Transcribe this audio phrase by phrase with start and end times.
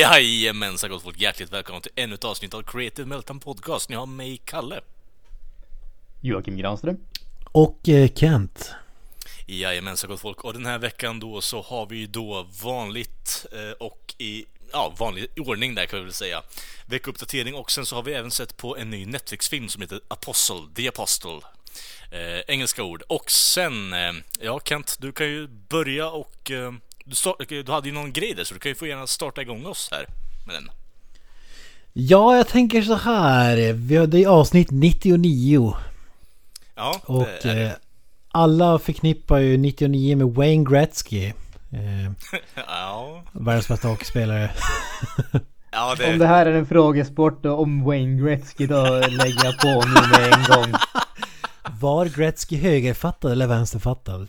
[0.00, 3.88] Jajamensan gott folk, hjärtligt välkomna till ännu ett avsnitt av Creative Meltdown Podcast.
[3.88, 4.80] Ni har mig, Kalle.
[6.20, 6.96] Joakim Granström.
[7.44, 8.74] Och eh, Kent.
[9.46, 10.44] Jajamensan gott folk.
[10.44, 15.26] Och den här veckan då så har vi då vanligt eh, och i ja, vanlig
[15.36, 16.42] ordning där kan vi väl säga.
[16.86, 20.60] Veckouppdatering och sen så har vi även sett på en ny Netflix-film som heter Apostle,
[20.74, 21.40] The Apostle.
[22.10, 23.02] Eh, engelska ord.
[23.08, 26.72] Och sen, eh, ja Kent, du kan ju börja och eh,
[27.04, 29.42] du, start, du hade ju någon grej där så du kan ju få gärna starta
[29.42, 30.06] igång oss här
[30.46, 30.70] med den.
[31.92, 33.72] Ja, jag tänker så här.
[33.72, 35.76] Vi har, det är avsnitt 99.
[36.74, 37.62] Ja, Och det är det.
[37.66, 37.72] eh,
[38.32, 41.32] alla förknippar ju 99 med Wayne Gretzky.
[41.72, 42.12] Eh,
[42.66, 44.50] Ja, världens bästa hockeyspelare.
[45.72, 49.58] ja det, Om det här är en frågesport och om Wayne Gretzky då lägger jag
[49.58, 50.72] på nu med en gång.
[51.80, 54.28] Var Gretzky högerfattad eller vänsterfattad?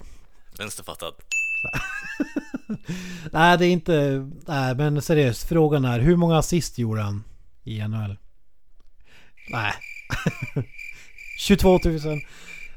[0.57, 1.13] vänsterfattad.
[3.31, 4.27] Nej, det är inte...
[4.47, 5.47] Nej, men seriöst.
[5.47, 7.23] Frågan är hur många assist gjorde han
[7.63, 8.17] i NHL?
[9.51, 9.73] Nej.
[11.37, 11.99] 22 000.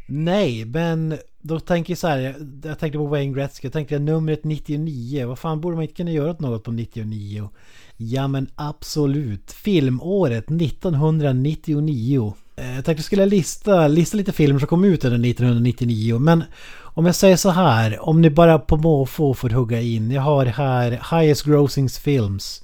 [0.06, 2.18] Nej, men då tänker jag så här.
[2.18, 2.34] Jag,
[2.64, 3.66] jag tänkte på Wayne Gretzky.
[3.66, 5.26] Jag tänkte numret 99.
[5.26, 7.48] Vad fan borde man inte kunna göra något på 99?
[7.96, 9.52] Ja men absolut.
[9.52, 12.34] Filmåret 1999.
[12.56, 16.18] Eh, jag tänkte jag skulle lista, lista lite filmer som kom ut under 1999.
[16.18, 16.44] Men
[16.94, 18.08] om jag säger så här.
[18.08, 20.10] Om ni bara på måfå får hugga in.
[20.10, 22.60] Jag har här Highest Grossings Films.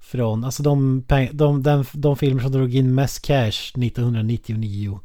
[0.00, 5.00] Från, alltså de, de, de, de filmer som drog in mest cash 1999.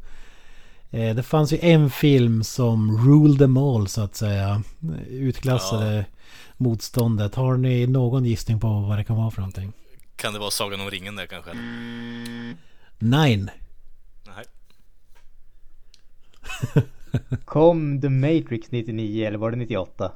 [0.92, 4.64] Eh, Det fanns ju en film som ruled them all så att säga.
[5.10, 6.06] Utklassade
[6.58, 7.36] motståndet.
[7.36, 9.74] Har ni någon gissning på vad det kan vara för någonting?
[10.16, 11.52] Kan det vara Sagan om ringen där kanske?
[13.00, 13.50] Nine.
[14.26, 14.46] Nej.
[17.46, 20.12] Kom The Matrix 99 eller var det 98?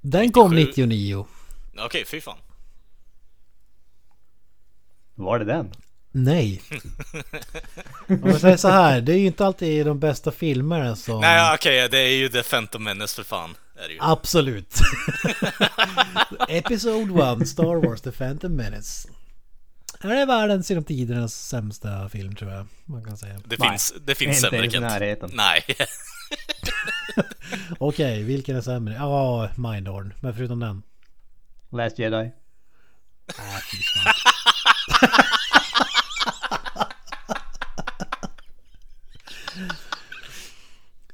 [0.00, 0.86] Den kom 97.
[0.86, 1.26] 99.
[1.78, 2.38] Okej, fy fan.
[5.14, 5.72] Var det den?
[6.12, 6.62] Nej.
[8.08, 9.00] Om jag säger så här.
[9.00, 11.20] Det är ju inte alltid de bästa filmerna som...
[11.20, 13.56] Nej, okej, det är ju The Phantom Menace för fan.
[13.76, 13.98] Är det ju.
[14.02, 14.74] Absolut.
[16.48, 19.08] Episode 1 Star Wars The Phantom Menace.
[20.08, 22.66] Det är världens genom tidernas sämsta film tror jag.
[22.84, 23.40] Man kan säga.
[23.44, 24.82] Det Nej, finns, det finns inte sämre Kent.
[24.86, 25.30] närheten.
[25.34, 25.64] Nej.
[27.78, 28.94] Okej, vilken är sämre?
[28.94, 30.14] Ja, Mindhorn.
[30.20, 30.82] Men förutom den.
[31.70, 32.30] Last Jedi?
[33.70, 34.12] Fy fan.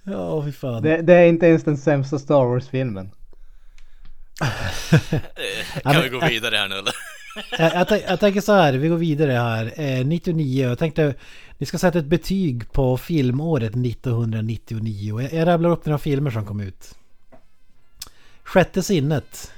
[0.05, 0.83] Ja, fy fan.
[0.83, 3.11] Det, det är inte ens den sämsta Star Wars-filmen.
[5.83, 6.93] kan vi gå vidare här nu eller?
[7.59, 9.73] Jag, jag, jag tänker så här, vi går vidare här.
[9.77, 11.15] Eh, 99, jag tänkte
[11.59, 15.21] ni ska sätta ett betyg på filmåret 1999.
[15.21, 16.95] Jag, jag rabblar upp några filmer som kom ut.
[18.43, 19.53] Sjätte sinnet.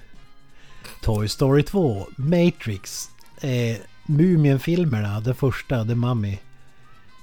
[1.03, 2.07] Toy Story 2.
[2.17, 3.11] Matrix.
[3.41, 6.39] Eh, Mumien-filmerna, den första, The Mummy.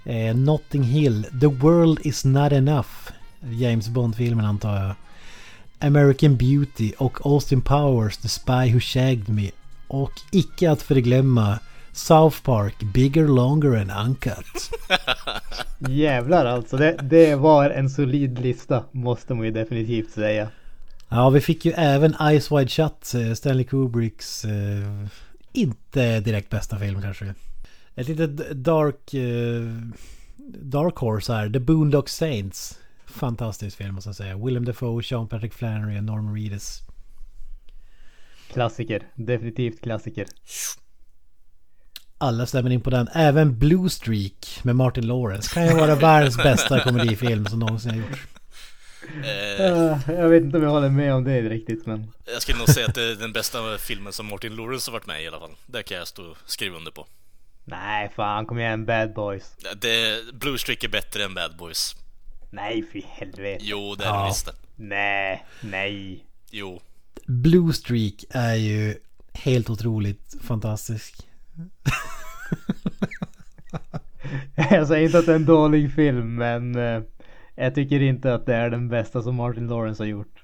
[0.06, 1.24] Eh, Notting Hill.
[1.24, 2.90] The World Is Not Enough.
[3.50, 4.96] James Bond-filmen antar jag.
[5.88, 9.52] American Beauty och Austin Powers The Spy Who Shagged Me.
[9.92, 11.60] Och icke att förglömma
[11.92, 14.72] South Park Bigger Longer and Uncut.
[15.90, 16.78] Jävlar alltså.
[16.78, 20.50] Det, det var en solid lista måste man ju definitivt säga.
[21.10, 25.08] Ja, vi fick ju även Eyes Wide Shut, eh, Stanley Kubricks eh,
[25.54, 27.34] inte direkt bästa film kanske.
[27.96, 29.62] Ett litet dark, eh,
[30.62, 32.80] dark horse här, The Boondock Saints.
[33.06, 34.38] Fantastisk film måste jag säga.
[34.38, 36.82] Willem Dafoe, Sean Patrick Flannery och Norman Reedus.
[38.54, 39.08] Klassiker.
[39.16, 40.26] Definitivt klassiker.
[42.18, 43.08] Alla stämmer in på den.
[43.14, 47.98] Även Blue Streak med Martin Lawrence kan ju vara världens bästa komedifilm som någonsin har
[47.98, 48.22] gjorts.
[49.24, 52.12] Eh, jag vet inte om jag håller med om det riktigt men.
[52.34, 55.08] jag skulle nog säga att det är den bästa filmen som Martin Lawrence har varit
[55.08, 55.56] med i i alla fall.
[55.66, 57.08] Det kan jag stå och skriva under på.
[57.66, 59.56] Nej fan kom igen Bad Boys.
[59.82, 61.96] Det, Blue Streak är bättre än Bad Boys.
[62.52, 63.64] Nej fy helvete.
[63.66, 64.22] Jo, det är Ja.
[64.22, 64.50] det visst.
[64.76, 66.26] Nej, nej.
[66.52, 66.82] Jo.
[67.32, 68.96] Blue Streak är ju
[69.34, 71.16] helt otroligt fantastisk.
[74.72, 77.02] Jag säger inte att det är en dålig film men eh,
[77.56, 80.44] jag tycker inte att det är den bästa som Martin Lawrence har gjort.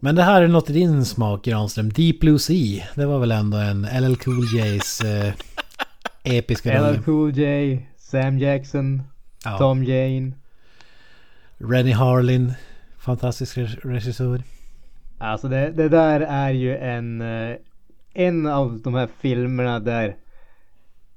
[0.00, 1.92] Men det här är något i din smak Granström.
[1.92, 2.84] Deep Blue Sea.
[2.94, 5.32] Det var väl ändå en LL Cool J's eh,
[6.24, 9.02] episka LL Cool J, Sam Jackson,
[9.44, 9.58] Ja.
[9.58, 10.32] Tom Jane.
[11.58, 12.52] Rennie Harlin.
[12.98, 14.42] Fantastisk re- regissör.
[15.18, 17.56] Alltså det, det där är ju en, eh,
[18.14, 20.16] en av de här filmerna där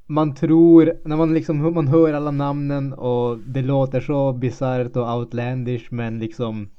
[0.06, 5.18] man tror, när man liksom man hör alla namnen och det låter så bisarrt och
[5.18, 6.70] outlandish men liksom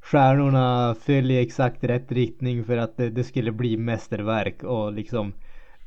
[0.00, 5.32] stjärnorna följer exakt rätt riktning för att det, det skulle bli mästerverk och liksom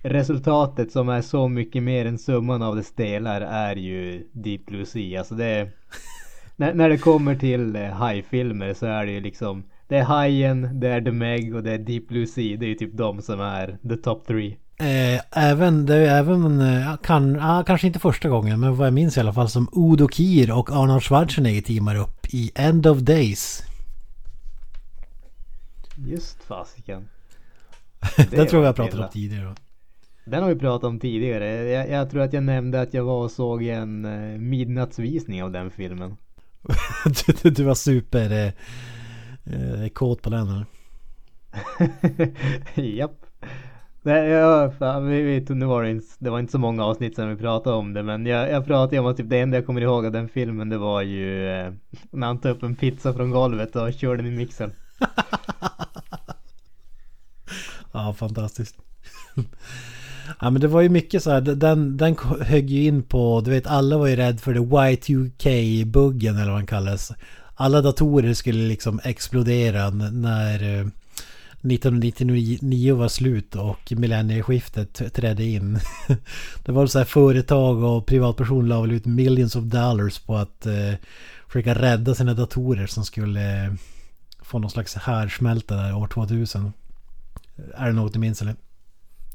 [0.03, 4.85] resultatet som är så mycket mer än summan av dess delar är ju Deep Blue
[4.85, 5.19] Sea.
[5.19, 5.71] Alltså det är,
[6.55, 10.79] när, när det kommer till eh, hajfilmer så är det ju liksom det är Hajen,
[10.79, 12.57] det är The Meg och det är Deep Blue Sea.
[12.57, 14.57] Det är ju typ de som är the top three.
[14.79, 18.93] Eh, även, det är även, eh, kan, ah, kanske inte första gången, men vad jag
[18.93, 22.97] minns i alla fall som Udo Kier och Arnold Schwarzenegger teamar upp i End of
[22.97, 23.63] Days.
[25.95, 27.09] Just fasiken.
[28.31, 29.05] Den tror jag jag pratade illa.
[29.05, 29.55] om tidigare.
[30.25, 31.69] Den har vi pratat om tidigare.
[31.69, 35.51] Jag, jag tror att jag nämnde att jag var och såg en eh, midnattsvisning av
[35.51, 36.17] den filmen.
[37.05, 38.53] du, du, du var super
[39.45, 40.65] eh, eh, kåt på den eller?
[42.97, 43.25] Japp.
[44.01, 47.15] Nej, jag, fan, vi, vi, nu var det, inte, det var inte så många avsnitt
[47.15, 49.65] sedan vi pratade om det men jag, jag pratade om att typ det enda jag
[49.65, 51.73] kommer ihåg av den filmen det var ju eh,
[52.11, 54.71] när han tog upp en pizza från golvet och körde den i mixen.
[57.91, 58.75] Ja, fantastiskt.
[60.41, 61.41] ja, men det var ju mycket så här.
[61.41, 66.35] Den, den högg ju in på, du vet alla var ju rädda för det Y2K-buggen
[66.35, 67.11] eller vad den kallas.
[67.61, 70.87] Alla datorer skulle liksom explodera när eh,
[71.61, 75.79] 1999 var slut och millennieskiftet trädde in.
[76.65, 80.65] det var så här företag och privatpersoner la väl ut millions of dollars på att
[80.65, 80.93] eh,
[81.47, 83.73] försöka rädda sina datorer som skulle eh,
[84.41, 86.73] få någon slags härdsmälta där år 2000.
[87.75, 88.55] Är det något du minns eller?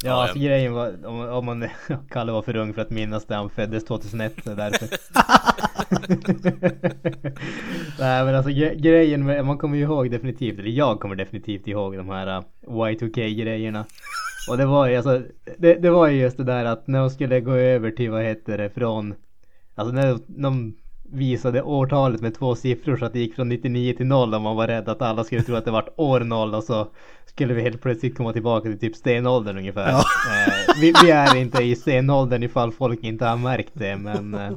[0.05, 1.69] Ja, Ja, alltså grejen var om, om man
[2.11, 4.89] Kalle var för ung för att minnas det han föddes 2001 så är det därför.
[7.99, 11.67] Nej men alltså gre- grejen med, man kommer ju ihåg definitivt, eller jag kommer definitivt
[11.67, 13.85] ihåg de här uh, Y2K grejerna.
[14.51, 15.23] Och det var ju alltså,
[15.59, 18.23] det, det var ju just det där att när de skulle gå över till vad
[18.23, 19.15] heter det från,
[19.75, 20.75] alltså när de
[21.13, 24.57] visade årtalet med två siffror så att det gick från 99 till 0 och man
[24.57, 26.89] var rädd att alla skulle tro att det var år 0 och så
[27.27, 29.91] skulle vi helt plötsligt komma tillbaka till typ stenåldern ungefär.
[29.91, 29.99] Ja.
[29.99, 34.53] Eh, vi, vi är inte i stenåldern ifall folk inte har märkt det men eh,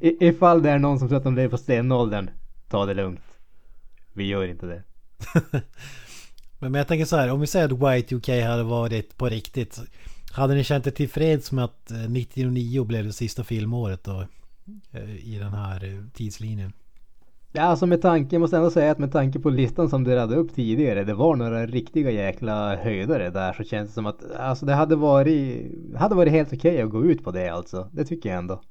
[0.00, 2.30] ifall det är någon som tror att de lever på stenåldern,
[2.68, 3.20] ta det lugnt.
[4.12, 4.82] Vi gör inte det.
[6.58, 9.80] Men, jag tänker så här, om vi säger att Y2K hade varit på riktigt.
[10.32, 14.26] Hade ni känt er tillfreds med att eh, 99 blev det sista filmåret då?
[14.92, 16.72] Eh, I den här eh, tidslinjen.
[17.52, 20.14] Ja, alltså med tanke, jag måste ändå säga att med tanke på listan som du
[20.14, 24.30] radade upp tidigare, det var några riktiga jäkla höjdare där så känns det som att
[24.30, 27.90] alltså det hade varit, hade varit helt okej att gå ut på det alltså.
[27.92, 28.62] Det tycker jag ändå.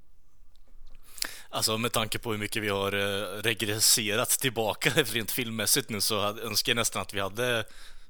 [1.50, 6.40] Alltså med tanke på hur mycket vi har eh, regresserat tillbaka rent filmmässigt nu så
[6.40, 7.66] önskar jag nästan att vi hade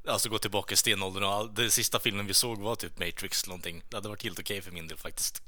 [0.07, 3.43] Alltså gått tillbaka i stenåldern och all, det sista filmen vi såg var typ Matrix
[3.43, 3.83] eller någonting.
[3.89, 5.41] Det hade varit helt okej för min del faktiskt.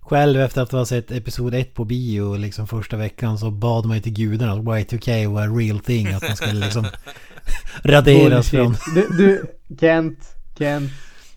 [0.00, 3.96] Själv efter att ha sett Episod 1 på bio liksom första veckan så bad man
[3.96, 6.06] ju till gudarna att Y2K var a real thing.
[6.06, 6.86] Att man skulle liksom
[7.82, 8.76] raderas från...
[8.94, 9.46] Du, du,
[9.80, 10.18] Kent,
[10.58, 10.90] Kent.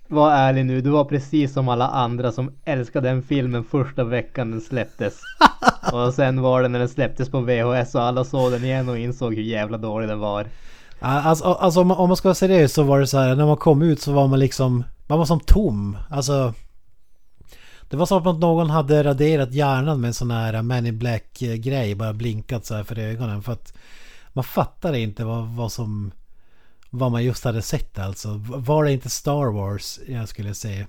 [0.07, 4.51] Var ärlig nu, du var precis som alla andra som älskade den filmen första veckan
[4.51, 5.19] den släpptes.
[5.93, 8.97] Och sen var det när den släpptes på VHS och alla såg den igen och
[8.97, 10.47] insåg hur jävla dålig den var.
[10.99, 13.45] Alltså, alltså om, man, om man ska vara seriös så var det så här när
[13.45, 15.97] man kom ut så var man liksom Man var som tom.
[16.09, 16.53] Alltså
[17.89, 21.39] det var som att någon hade raderat hjärnan med en sån här Man in Black
[21.39, 23.43] grej Bara blinkat så här för ögonen.
[23.43, 23.73] För att
[24.33, 26.11] Man fattade inte vad, vad som
[26.89, 28.41] Vad man just hade sett alltså.
[28.47, 30.87] Var det inte Star Wars jag skulle säga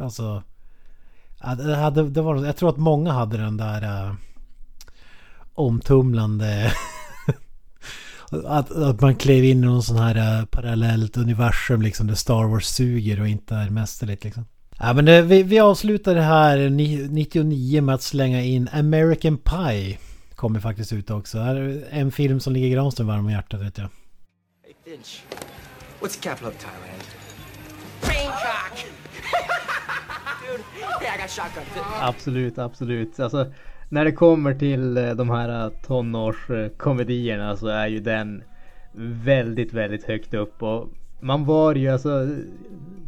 [0.00, 0.42] Alltså
[1.56, 4.14] det hade, det var, Jag tror att många hade den där uh,
[5.54, 6.72] Omtumlande
[8.46, 12.44] Att, att man klev in i någon sån här uh, parallellt universum liksom där Star
[12.44, 14.44] Wars suger och inte är mästerligt liksom.
[14.82, 19.38] Ja men det, vi, vi avslutar det här ni- 99 med att slänga in American
[19.38, 19.98] Pie.
[20.34, 21.38] Kommer faktiskt ut också.
[21.38, 23.88] Det här är en film som ligger Granström varm om hjärtat vet jag.
[24.64, 25.22] Hey, Finch.
[26.00, 27.02] What's the capital of Thailand?
[28.02, 28.86] Bangkok!
[30.46, 30.62] Dude,
[31.00, 31.84] hey, I got shotgun.
[32.00, 33.20] Absolut, absolut.
[33.20, 33.46] Alltså,
[33.88, 38.42] när det kommer till eh, de här eh, tonårskomedierna så är ju den
[39.24, 40.88] väldigt, väldigt högt upp och
[41.20, 42.28] man var ju alltså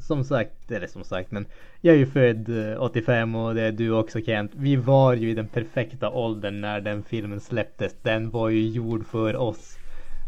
[0.02, 1.46] som sagt, eller som sagt men
[1.80, 4.52] jag är ju född eh, 85 och det är du också Kent.
[4.54, 7.96] Vi var ju i den perfekta åldern när den filmen släpptes.
[8.02, 9.78] Den var ju gjord för oss.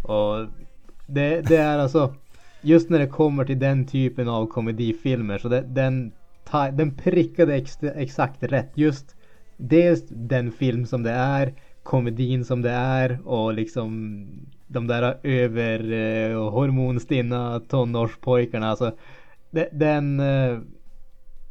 [0.05, 0.47] Och
[1.07, 2.15] det, det är alltså
[2.61, 6.13] just när det kommer till den typen av komedifilmer så det, den,
[6.45, 8.71] ta, den prickade ex, exakt rätt.
[8.75, 9.17] Just
[9.57, 14.27] dels den film som det är, komedin som det är och liksom
[14.67, 18.71] de där över eh, hormonstinna tonårspojkarna.
[18.71, 18.93] Alltså,
[19.73, 20.59] den, eh,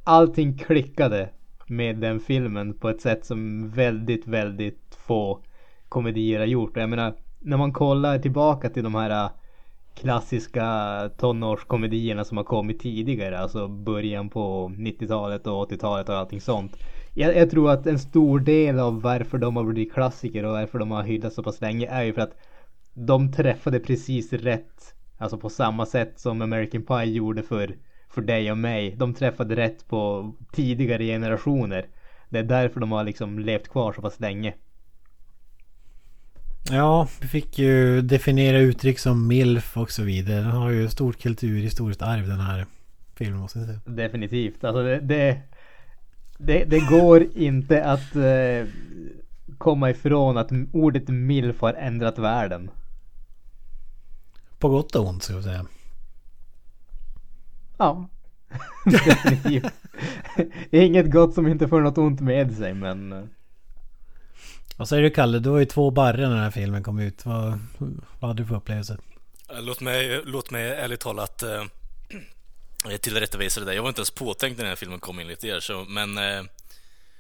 [0.04, 1.30] allting klickade
[1.68, 5.40] med den filmen på ett sätt som väldigt, väldigt få
[5.90, 6.78] komedier har gjort.
[6.78, 9.32] Jag menar, när man kollar tillbaka till de här eh,
[9.96, 16.78] klassiska tonårskomedierna som har kommit tidigare, alltså början på 90-talet och 80-talet och allting sånt.
[17.14, 20.80] Jag, jag, tror att en stor del av varför de har blivit klassiker och varför
[20.80, 22.38] de har hyllats så pass länge är ju för att
[22.94, 24.96] de träffade precis rätt.
[25.18, 27.76] Alltså på samma sätt som American Pie gjorde för,
[28.14, 28.96] för dig och mig.
[28.98, 31.86] De träffade rätt på tidigare generationer.
[32.30, 34.54] Det är därför de har liksom levt kvar så pass länge.
[36.72, 40.42] Ja, vi fick ju definiera uttryck som milf och så vidare.
[40.42, 42.66] Den har ju stort kulturhistoriskt arv den här
[43.16, 43.80] filmen måste jag säga.
[43.86, 44.64] Definitivt.
[44.64, 45.42] Alltså det, det,
[46.38, 48.68] det, det går inte att eh,
[49.58, 52.70] komma ifrån att ordet milf har ändrat världen.
[54.60, 55.66] På gott och ont ska jag säga.
[57.84, 58.10] Ja.
[60.70, 63.12] Det är inget gott som inte får något ont med sig men...
[63.14, 63.24] eh,
[64.78, 65.40] Vad säger du Kalle?
[65.40, 67.26] Du var ju två barre när den här filmen kom ut.
[67.26, 67.60] Vad,
[68.20, 68.98] vad hade du för upplevelse?
[69.50, 71.64] Eh, Låt mig, låt mig ärligt talat eh,
[73.02, 73.74] tillrättavisa det där.
[73.74, 76.18] Jag var inte ens påtänkt när den här filmen kom enligt er, så, men...
[76.18, 76.44] Eh,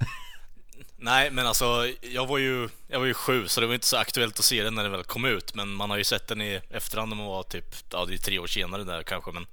[0.98, 1.66] nej, men alltså,
[2.02, 4.64] jag var, ju, jag var ju sju, så det var inte så aktuellt att se
[4.64, 5.56] den när den väl kom ut.
[5.56, 8.18] Men man har ju sett den i efterhand när man var typ, ja det är
[8.18, 9.46] tre år senare där kanske, men...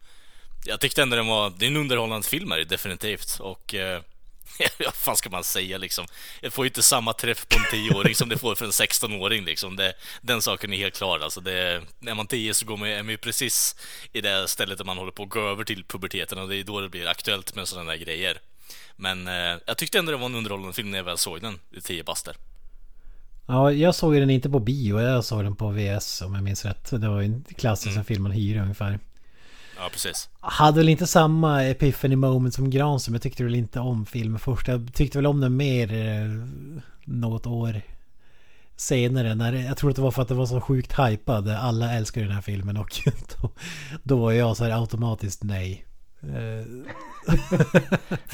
[0.65, 3.39] Jag tyckte ändå den var, det är en underhållande film här, definitivt.
[3.41, 3.75] Och...
[3.75, 4.01] Eh,
[4.85, 6.07] vad fan ska man säga liksom?
[6.41, 9.45] Det får ju inte samma träff på en 10-åring som det får för en 16-åring
[9.45, 9.77] liksom.
[9.77, 11.21] Det, den saken är helt klar.
[11.21, 13.77] Alltså det, när man 10 så går man, är man ju precis
[14.13, 16.65] i det stället där man håller på att gå över till puberteten och det är
[16.65, 18.39] då det blir aktuellt med sådana där grejer.
[18.97, 21.59] Men eh, jag tyckte ändå det var en underhållande film när jag väl såg den
[21.77, 22.37] i 10 baster.
[23.47, 25.01] Ja, jag såg den inte på bio.
[25.01, 26.91] Jag såg den på VS om jag minns rätt.
[26.91, 28.05] Det var ju en klassisk mm.
[28.05, 28.99] film man hyr ungefär.
[29.81, 30.29] Ja, precis.
[30.41, 33.15] Hade väl inte samma epiphany moment som Granström.
[33.15, 34.69] Jag tyckte väl inte om filmen först.
[34.69, 36.29] Jag tyckte väl om den mer eh,
[37.05, 37.83] något år
[38.77, 39.35] senare.
[39.35, 41.49] När, jag tror att det var för att det var så sjukt hypad.
[41.49, 43.01] Alla älskar den här filmen och
[43.41, 43.51] då,
[44.03, 45.87] då var jag så här automatiskt nej.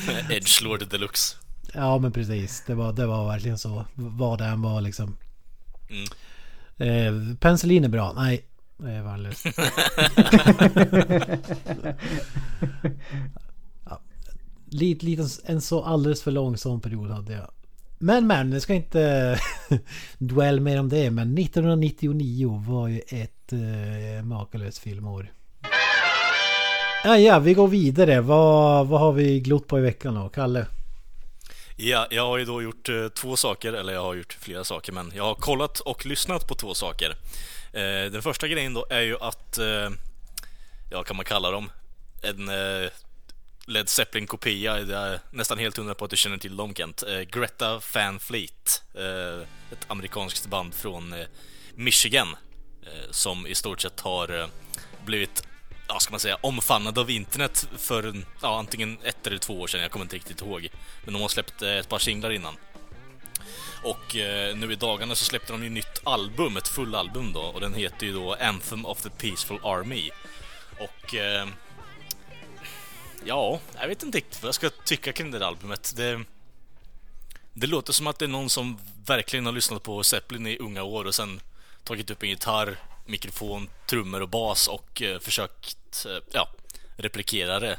[0.09, 1.37] Eh, Edgelord deluxe.
[1.75, 2.63] ja men precis.
[2.67, 3.85] Det var, det var verkligen så.
[3.95, 5.17] Vad det än var liksom.
[5.91, 6.07] Mm.
[6.77, 8.13] Eh, penicillin är bra.
[8.13, 8.45] Nej.
[8.79, 9.47] Det är värdelöst.
[13.85, 14.01] ja.
[14.71, 17.51] Lite, lite, en så alldeles för lång sån period hade jag.
[17.99, 19.39] Men men, jag ska inte
[20.19, 21.11] dwell mer om det.
[21.11, 25.33] Men 1999 var ju ett eh, makalöst filmår.
[27.05, 28.21] Ja, ja, vi går vidare.
[28.21, 30.29] Vad, vad har vi glott på i veckan då?
[30.29, 30.67] Kalle?
[31.77, 34.93] Ja, jag har ju då gjort eh, två saker, eller jag har gjort flera saker,
[34.93, 37.13] men jag har kollat och lyssnat på två saker.
[37.77, 39.91] Eh, den första grejen då är ju att, eh,
[40.91, 41.71] ja kan man kalla dem,
[42.23, 42.91] en eh,
[43.67, 47.03] Led Zeppelin-kopia, jag är nästan helt hundra på att du känner till dem Kent.
[47.03, 51.27] Eh, Greta Van Fleet, eh, ett amerikanskt band från eh,
[51.75, 52.37] Michigan,
[52.83, 54.47] eh, som i stort sett har eh,
[55.05, 55.47] blivit
[55.89, 59.81] ja, ska man säga, omfamnad av internet för ja, antingen ett eller två år sedan,
[59.81, 60.69] jag kommer inte riktigt ihåg.
[61.05, 62.57] Men de har släppt eh, ett par singlar innan.
[63.83, 67.61] Och eh, nu i dagarna så släppte de ju nytt album, ett fullalbum då, och
[67.61, 70.11] den heter ju då Anthem of the Peaceful Army.
[70.79, 71.15] Och...
[71.15, 71.49] Eh,
[73.25, 75.93] ja, jag vet inte riktigt vad jag ska tycka kring det där albumet.
[75.97, 76.25] Det,
[77.53, 80.83] det låter som att det är någon som verkligen har lyssnat på Zeppelin i unga
[80.83, 81.41] år och sen
[81.85, 86.49] tagit upp en gitarr, mikrofon, trummor och bas och eh, försökt, eh, ja,
[86.97, 87.79] replikera det.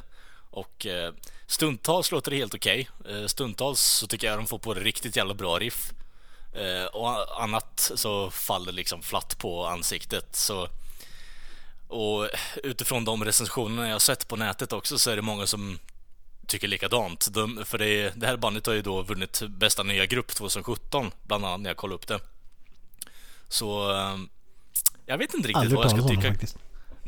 [0.50, 1.14] Och eh,
[1.48, 2.90] stundtals låter det helt okej.
[3.00, 3.22] Okay.
[3.22, 5.94] Eh, stundtals så tycker jag de får på det riktigt jävla bra riff.
[6.54, 10.36] Eh, och annat så faller liksom flatt på ansiktet.
[10.36, 10.70] Så,
[11.88, 12.30] och
[12.64, 15.80] utifrån de recensionerna jag sett på nätet också så är det många som
[16.48, 17.28] tycker likadant.
[17.34, 21.46] De, för det, det här bandet har ju då vunnit bästa nya grupp 2017, bland
[21.46, 22.20] annat när jag kollade upp det.
[23.50, 23.92] Så
[25.06, 26.28] jag vet inte riktigt Aldrig vad jag ska tycka.
[26.28, 26.58] faktiskt.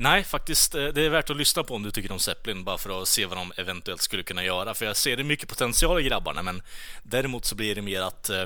[0.01, 0.75] Nej, faktiskt.
[0.75, 3.07] eh, Det är värt att lyssna på om du tycker om Zeppelin, bara för att
[3.07, 4.73] se vad de eventuellt skulle kunna göra.
[4.73, 6.61] För jag ser det mycket potential i grabbarna, men
[7.03, 8.43] däremot så blir det mer att eh,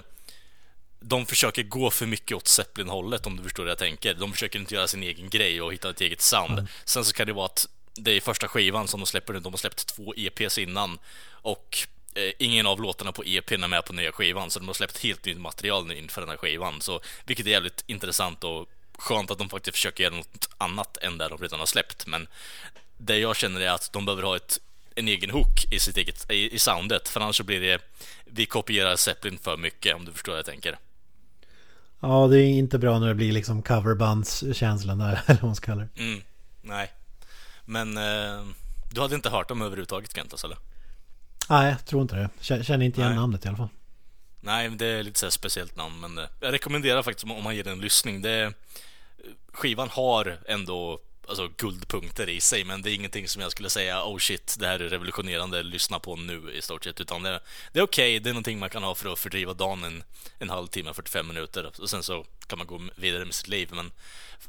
[0.99, 4.13] de försöker gå för mycket åt Zeppelin-hållet, om du förstår vad jag tänker.
[4.13, 6.67] De försöker inte göra sin egen grej och hitta ett eget sound.
[6.85, 9.39] Sen så kan det vara att det är första skivan som de släpper nu.
[9.39, 10.99] De har släppt två EPs innan
[11.31, 11.77] och
[12.15, 15.03] eh, ingen av låtarna på EPn är med på nya skivan, så de har släppt
[15.03, 16.81] helt nytt material nu inför den här skivan.
[16.81, 21.17] Så, vilket är jävligt intressant och skönt att de faktiskt försöker göra något annat än
[21.17, 22.07] det de redan har släppt.
[22.07, 22.27] Men
[22.97, 24.59] det jag känner är att de behöver ha ett,
[24.95, 27.09] en egen hook i sitt eget, i, i soundet.
[27.09, 27.81] För annars så blir det,
[28.25, 30.77] vi kopierar Zeppelin för mycket om du förstår vad jag tänker.
[31.99, 35.65] Ja, det är inte bra när det blir liksom coverbandskänslan där, eller vad man ska
[35.65, 36.03] kalla det.
[36.03, 36.21] Mm,
[36.61, 36.91] nej.
[37.65, 38.45] Men eh,
[38.91, 40.57] du hade inte hört dem överhuvudtaget Kentas eller?
[41.49, 42.29] Nej, jag tror inte det.
[42.63, 43.19] Känner inte igen Nej.
[43.19, 43.69] namnet i alla fall.
[44.45, 47.55] Nej, det är lite så här speciellt namn, men eh, jag rekommenderar faktiskt om- man
[47.55, 48.21] ger den en lyssning.
[48.21, 48.51] Det, eh,
[49.53, 54.03] skivan har ändå alltså, guldpunkter i sig, men det är ingenting som jag skulle säga
[54.03, 57.01] oh shit, det här är revolutionerande, lyssna på nu i stort sett.
[57.01, 57.39] Utan det,
[57.71, 60.03] det är okej, det är någonting man kan ha för att fördriva dagen en,
[60.39, 61.71] en halvtimme, 45 minuter.
[61.81, 63.69] Och sen så kan man gå vidare med sitt liv.
[63.71, 63.91] Men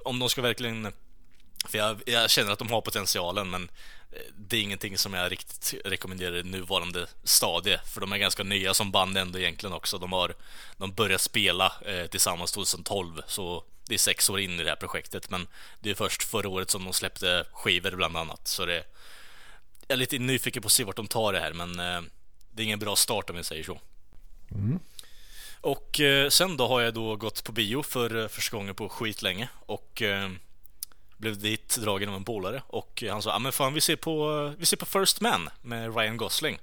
[0.04, 0.92] om de ska verkligen
[1.64, 3.68] för jag, jag känner att de har potentialen men
[4.12, 7.80] eh, det är ingenting som jag riktigt rekommenderar i nuvarande stadie.
[7.86, 9.98] För de är ganska nya som band ändå egentligen också.
[9.98, 10.34] De har
[10.76, 14.76] de börjat spela eh, tillsammans 2012 så det är sex år in i det här
[14.76, 15.30] projektet.
[15.30, 15.46] Men
[15.80, 18.48] det är först förra året som de släppte skivor bland annat.
[18.48, 18.84] Så det,
[19.86, 22.02] jag är lite nyfiken på att se vart de tar det här men eh,
[22.50, 23.80] det är ingen bra start om vi säger så.
[25.60, 28.88] Och eh, sen då har jag då gått på bio för eh, första gången på
[28.88, 30.30] skitlänge och eh,
[31.16, 34.54] blev dit dragen av en polare och han sa ah, men fan vi ser på
[34.58, 36.58] vi ser på First Man med Ryan Gosling.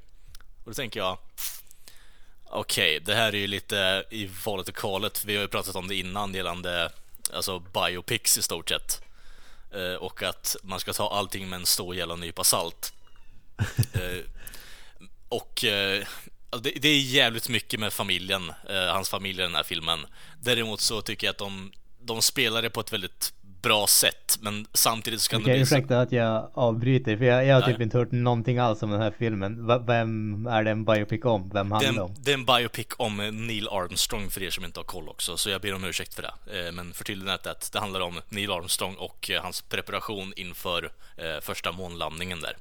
[0.64, 1.18] Och då tänker jag
[2.54, 5.26] Okej, det här är ju lite i valet och kvalet.
[5.26, 6.92] Vi har ju pratat om det innan gällande
[7.34, 9.02] alltså biopics i stort sett.
[9.74, 12.94] Eh, och att man ska ta allting med en stor jävla nypa salt.
[13.94, 14.24] Eh,
[15.30, 16.08] och eh,
[16.62, 20.06] det, det är jävligt mycket med familjen, hans familj i den här filmen.
[20.40, 24.66] Däremot så tycker jag att de, de spelar det på ett väldigt bra sätt, men
[24.74, 25.76] samtidigt så kan Okej, det bli så...
[25.76, 27.84] ursäkta att jag avbryter för jag, jag har typ Nej.
[27.84, 29.66] inte hört någonting alls om den här filmen.
[29.66, 31.50] Va, vem är det en biopic om?
[31.54, 32.16] Vem handlar det om?
[32.20, 35.38] det är en biopic om eh, Neil Armstrong för er som inte har koll också,
[35.38, 36.68] så jag ber om ursäkt för det.
[36.68, 40.92] Eh, Men förtydligandet att det handlar om Neil Armstrong och eh, hans preparation inför
[41.42, 42.58] första månlandningen där.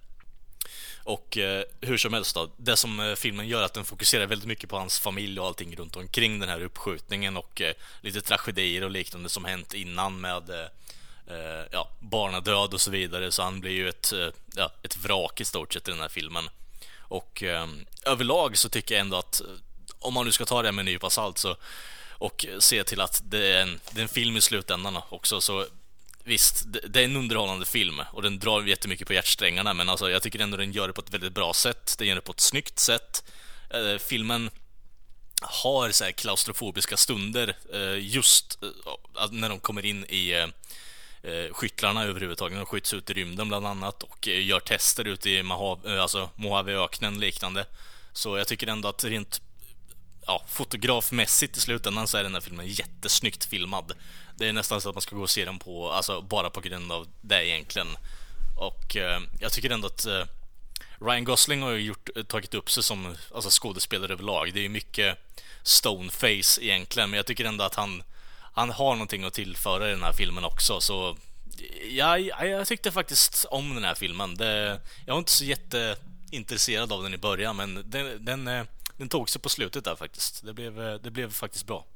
[1.10, 4.26] Och eh, hur som helst då, det som eh, filmen gör är att den fokuserar
[4.26, 8.20] väldigt mycket på hans familj och allting runt omkring den här uppskjutningen och eh, lite
[8.20, 10.66] tragedier och liknande som hänt innan med eh,
[11.36, 13.32] eh ja, barnadöd och så vidare.
[13.32, 16.08] Så han blir ju ett, eh, ja, ett vrak i stort sett i den här
[16.08, 16.48] filmen.
[16.98, 17.66] Och eh,
[18.06, 19.46] överlag så tycker jag ändå att eh,
[19.98, 21.56] om man nu ska ta det med en nypa salt så
[22.10, 25.66] och se till att det är en, det är en film i slutändan också så
[26.24, 30.10] Visst, det, det är en underhållande film och den drar jättemycket på hjärtsträngarna men alltså
[30.10, 31.94] jag tycker ändå den gör det på ett väldigt bra sätt.
[31.98, 33.24] Den gör det på ett snyggt sätt.
[33.70, 34.50] Eh, filmen
[35.42, 40.48] har så här klaustrofobiska stunder eh, just eh, när de kommer in i eh,
[41.32, 42.58] eh, skyttlarna överhuvudtaget.
[42.58, 46.02] De skjuts ut i rymden bland annat och eh, gör tester ute i Mahav, eh,
[46.02, 47.66] alltså Mojaveöknen liknande.
[48.12, 49.40] Så jag tycker ändå att rent
[50.26, 53.92] ja, fotografmässigt i slutändan så är den här filmen jättesnyggt filmad.
[54.36, 56.60] Det är nästan så att man ska gå och se den på, alltså bara på
[56.60, 57.88] grund av det egentligen.
[58.56, 60.24] Och eh, jag tycker ändå att eh,
[61.00, 64.54] Ryan Gosling har ju gjort, eh, tagit upp sig som alltså, skådespelare överlag.
[64.54, 65.18] Det är ju mycket
[65.62, 68.02] stoneface egentligen, men jag tycker ändå att han,
[68.52, 70.80] han har någonting att tillföra i den här filmen också.
[70.80, 71.16] Så
[71.90, 74.34] ja, ja, jag tyckte faktiskt om den här filmen.
[74.34, 78.64] Det, jag var inte så jätteintresserad av den i början, men den, den, eh,
[79.00, 80.46] den tog sig på slutet där faktiskt.
[80.46, 81.86] Det blev, eh, det blev faktiskt bra.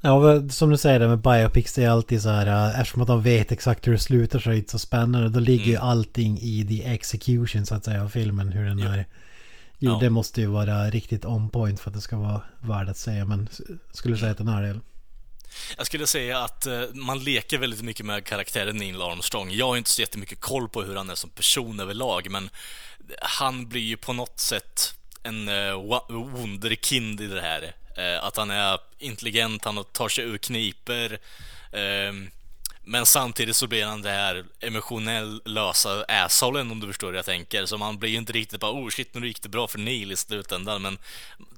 [0.00, 3.08] Ja, som du säger det med biopics, det är alltid så här, äh, eftersom att
[3.08, 5.28] de vet exakt hur det slutar så är det inte så spännande.
[5.28, 9.06] Då ligger ju allting i the execution så att säga av filmen, hur den är.
[9.78, 9.98] Jo, Ja.
[10.00, 13.24] det måste ju vara riktigt on point för att det ska vara värd att säga,
[13.24, 13.48] men
[13.92, 14.80] skulle säga att den är det.
[15.76, 19.50] Jag skulle säga att eh, man leker väldigt mycket med karaktären Neil Armstrong.
[19.50, 22.50] Jag har inte så jättemycket koll på hur han är som person överlag, men
[23.22, 27.62] han blir ju på något sätt en eh, uh, wunderkind i det här.
[27.98, 31.12] Uh, att han är intelligent, han tar sig ur kniper.
[31.12, 32.28] Uh,
[32.86, 37.24] men samtidigt så blir han det här emotionell lösa assholen om du förstår hur jag
[37.24, 37.66] tänker.
[37.66, 40.12] Så man blir ju inte riktigt bara oh shit nu gick det bra för Neil
[40.12, 40.82] i slutändan.
[40.82, 40.98] Men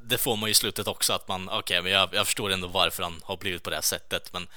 [0.03, 2.67] det får man ju i slutet också att man, okej men jag, jag förstår ändå
[2.69, 4.33] varför han har blivit på det här sättet.
[4.33, 4.49] Men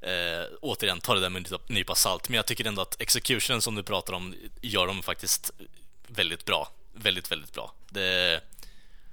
[0.00, 2.28] eh, återigen, ta det där med en nypa- salt.
[2.28, 5.50] Men jag tycker ändå att executionen som du pratar om gör dem faktiskt
[6.08, 6.68] väldigt bra.
[6.96, 7.74] Väldigt, väldigt bra.
[7.90, 8.40] Det,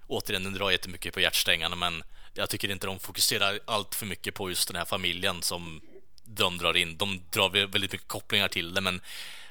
[0.07, 4.33] återigen, den drar jättemycket på hjärtsträngarna men jag tycker inte de fokuserar allt för mycket
[4.33, 5.81] på just den här familjen som
[6.25, 6.97] de drar in.
[6.97, 9.01] De drar väldigt mycket kopplingar till det men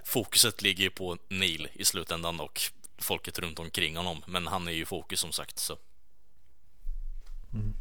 [0.05, 2.61] fokuset ligger ju på Neil i slutändan och
[2.99, 4.23] folket runt omkring honom.
[4.27, 5.59] Men han är ju i fokus som sagt.
[5.59, 5.77] Så.
[7.53, 7.75] Mm.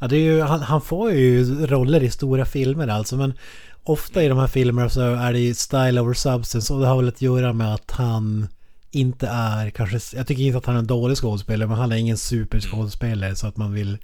[0.00, 3.38] Ja, det är ju, han, han får ju roller i stora filmer alltså, men
[3.82, 6.96] ofta i de här filmerna så är det ju style over substance och det har
[6.96, 8.48] väl att göra med att han
[8.92, 11.96] inte är kanske, jag tycker inte att han är en dålig skådespelare, men han är
[11.96, 13.98] ingen superskådespelare så att man vill...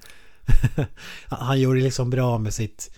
[1.27, 2.91] han gör det liksom bra med sitt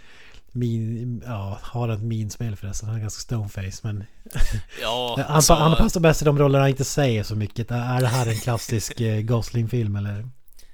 [0.53, 2.89] min, ja, har ett minspel förresten.
[2.89, 4.03] Han är ganska stoneface men...
[4.81, 7.71] Ja, han, alltså, han passar bäst i de rollerna han inte säger så mycket.
[7.71, 10.29] Är det här en klassisk eh, Gosling-film eller?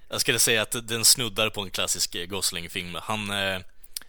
[0.09, 2.97] jag skulle säga att den snuddar på en klassisk eh, Gosling-film.
[3.01, 3.29] Han...
[3.29, 3.59] Eh,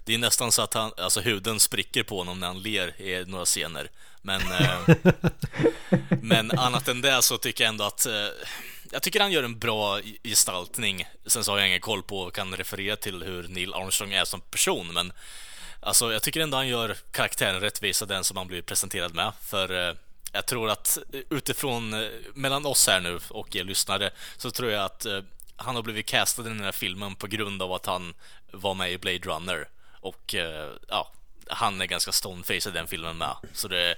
[0.05, 3.25] det är nästan så att han, alltså huden spricker på honom när han ler i
[3.27, 3.91] några scener.
[4.23, 4.41] Men...
[4.41, 4.97] Eh,
[6.23, 8.07] men annat än det så tycker jag ändå att...
[8.07, 8.29] Eh,
[8.93, 11.05] jag tycker han gör en bra gestaltning.
[11.27, 14.25] Sen så har jag ingen koll på och kan referera till hur Neil Armstrong är
[14.25, 15.13] som person, men
[15.81, 19.33] alltså, jag tycker ändå han gör karaktären rättvisa, den som han blir presenterad med.
[19.43, 19.95] För eh,
[20.33, 24.71] jag tror att eh, utifrån, eh, mellan oss här nu och er lyssnare, så tror
[24.71, 25.21] jag att eh,
[25.57, 28.15] han har blivit castad i den här filmen på grund av att han
[28.53, 29.69] var med i Blade Runner.
[30.01, 31.13] Och eh, ja,
[31.51, 33.37] han är ganska stoneface i den filmen med.
[33.53, 33.97] Så det,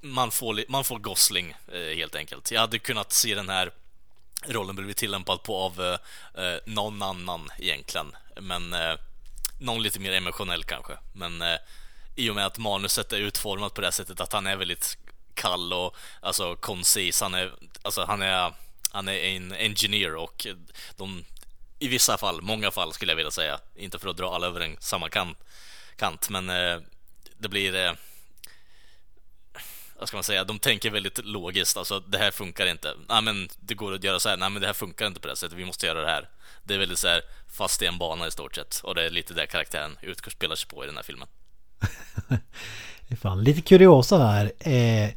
[0.00, 2.50] man får, man får Gosling eh, helt enkelt.
[2.50, 3.72] Jag hade kunnat se den här
[4.46, 8.16] rollen blivit tillämpad på av eh, eh, någon annan egentligen.
[8.40, 8.94] Men eh,
[9.58, 10.92] någon lite mer emotionell kanske.
[11.12, 11.56] Men eh,
[12.16, 14.98] i och med att manuset är utformat på det sättet att han är väldigt
[15.34, 17.20] kall och alltså koncis.
[17.20, 17.52] Han är,
[17.82, 18.52] alltså, han är,
[18.90, 20.46] han är en engineer och
[20.96, 21.24] de,
[21.78, 24.60] i vissa fall, många fall skulle jag vilja säga, inte för att dra alla över
[24.60, 25.38] en samma kant,
[25.98, 26.80] kant men eh,
[27.38, 27.92] det blir eh,
[29.98, 31.76] vad ska man säga, de tänker väldigt logiskt.
[31.76, 32.94] Alltså, det här funkar inte.
[33.08, 34.36] Nej, men det går att göra så här.
[34.36, 35.58] Nej, men det här funkar inte på det här sättet.
[35.58, 36.28] Vi måste göra det här.
[36.64, 37.20] Det är väldigt så här
[37.52, 38.80] fast i en bana i stort sett.
[38.84, 41.28] Och det är lite det karaktären utspelar sig på i den här filmen.
[42.28, 42.40] det
[43.14, 45.10] är fan lite kuriosa här Eh,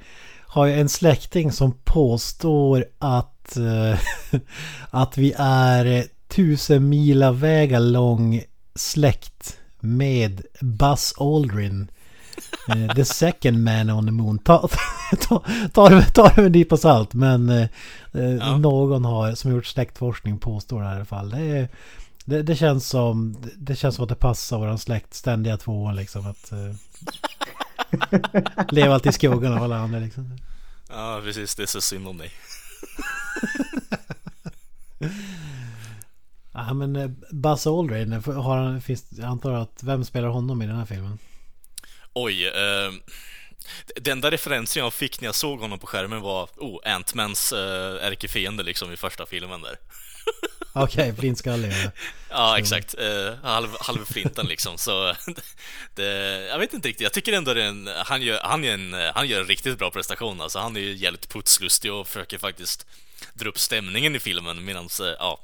[0.48, 4.00] har jag en släkting som påstår att, eh,
[4.90, 8.44] att vi är tusen mila vägar lång
[8.76, 11.92] släkt med Buzz Aldrin
[12.70, 14.40] uh, the second man on the moon.
[14.40, 14.78] Ta, ta,
[15.18, 17.14] ta, ta, ta det med en nypa salt.
[17.14, 17.68] Men uh,
[18.12, 18.58] ja.
[18.58, 21.30] någon har, som gjort släktforskning påstår det här i alla fall.
[21.30, 21.68] Det,
[22.26, 26.28] det, det, känns som, det känns som att det passar våran släkt ständiga tvåan liksom.
[26.28, 26.76] Att uh,
[28.72, 30.38] leva alltid i skuggan av alla andra liksom.
[30.90, 31.56] Ja, precis.
[31.56, 32.32] Det är så synd om dig.
[36.54, 40.76] Ja men Buzz Aldrin, har han, finns, jag antar att, vem spelar honom i den
[40.76, 41.20] här filmen?
[42.14, 42.92] Oj, eh,
[43.96, 48.08] den enda referensen jag fick när jag såg honom på skärmen var oh, Ant-Mans eh,
[48.08, 49.76] ärkefiende liksom i första filmen där.
[50.74, 51.74] Okej, okay, flintskallig.
[52.30, 52.96] ja, exakt.
[53.00, 54.78] Eh, halv, halvflinten liksom.
[54.78, 55.14] Så
[55.96, 56.04] det,
[56.50, 57.04] jag vet inte riktigt.
[57.04, 60.42] Jag tycker ändå en, han, gör, han, gör en, han gör en riktigt bra prestation.
[60.42, 62.86] Alltså, han är ju jävligt putslustig och försöker faktiskt
[63.34, 65.40] dra upp stämningen i filmen medan, eh, ja,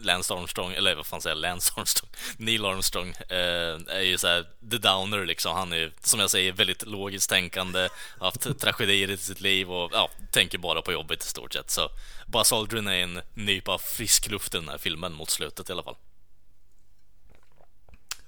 [0.00, 4.46] Lance Armstrong, eller vad fan säger jag, Lance Armstrong, Neil Armstrong eh, är ju såhär
[4.70, 5.54] the downer liksom.
[5.56, 7.88] Han är som jag säger väldigt logiskt tänkande,
[8.20, 11.70] haft tragedier i sitt liv och ja, tänker bara på jobbet i stort sett.
[11.70, 11.88] Så
[12.26, 15.82] Buzz Aldrin är en nypa frisk luft i den här filmen mot slutet i alla
[15.82, 15.96] fall.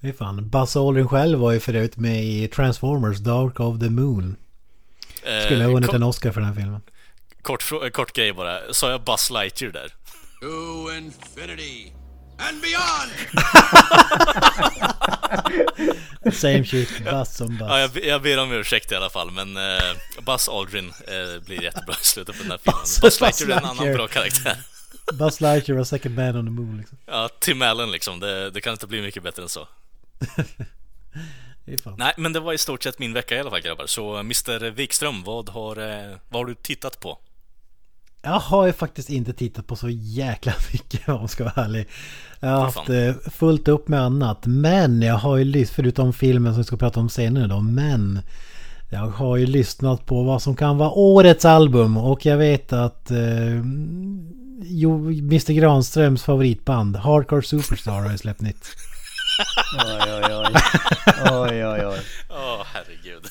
[0.00, 4.36] Fy fan, Buzz Aldrin själv var ju förut med i Transformers Dark of the Moon.
[5.44, 6.80] Skulle ha vunnit eh, en Oscar för den här filmen.
[7.42, 9.94] Kort, kort grej bara, sa jag Buzz Lightyear där?
[10.42, 11.92] To infinity
[12.38, 13.10] and beyond!
[16.34, 17.60] Same shit, Buzz som Buzz.
[17.60, 19.62] Ja, jag, jag ber om ursäkt i alla fall, men uh,
[20.26, 20.92] Buzz Aldrin uh,
[21.46, 22.80] blir jättebra i slutet på den här filmen.
[22.80, 24.56] Buzz, Buzz Lightyear är en annan bra karaktär.
[25.12, 26.98] Buzz Lightyear var second man on the moon liksom.
[27.06, 28.20] Ja, Tim Allen liksom.
[28.20, 29.68] Det, det kan inte bli mycket bättre än så.
[31.96, 33.86] Nej, men det var i stort sett min vecka i alla fall grabbar.
[33.86, 37.18] Så Mr Wikström, vad har, eh, vad har du tittat på?
[38.24, 41.88] Jag har ju faktiskt inte tittat på så jäkla mycket om jag ska vara ärlig.
[42.40, 44.46] Jag har haft eh, fullt upp med annat.
[44.46, 48.20] Men jag har ju lyssnat, förutom filmen som vi ska prata om senare då, men
[48.90, 53.10] jag har ju lyssnat på vad som kan vara årets album och jag vet att
[53.10, 53.62] eh,
[54.62, 58.66] jo, Mr Granströms favoritband Hardcore Superstar har ju släppt nytt.
[59.86, 60.54] oj, oj, oj.
[61.30, 62.00] Oj, oj, oj.
[62.30, 63.22] Åh, oh, herregud.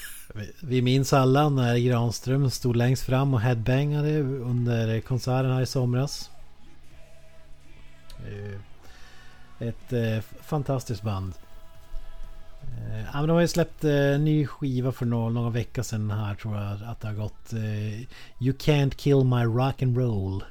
[0.59, 6.29] Vi minns alla när Granström stod längst fram och headbangade under konserten här i somras.
[9.59, 11.33] Ett eh, fantastiskt band.
[12.61, 15.83] Eh, ja, men de har ju släppt en eh, ny skiva för någon, någon vecka
[15.83, 17.53] sedan här tror jag att det har gått.
[17.53, 18.01] Eh,
[18.39, 20.43] you can't kill my rock and roll.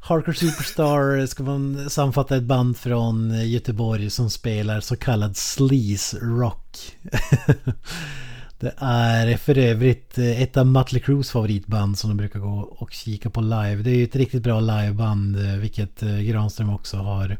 [0.00, 6.96] Hardcore Superstar ska man sammanfatta ett band från Göteborg som spelar så kallad sleaze rock.
[8.58, 12.92] Det är för övrigt eh, ett av Mötley Crues favoritband som de brukar gå och
[12.92, 13.76] kika på live.
[13.76, 17.36] Det är ju ett riktigt bra liveband eh, vilket eh, Granström också har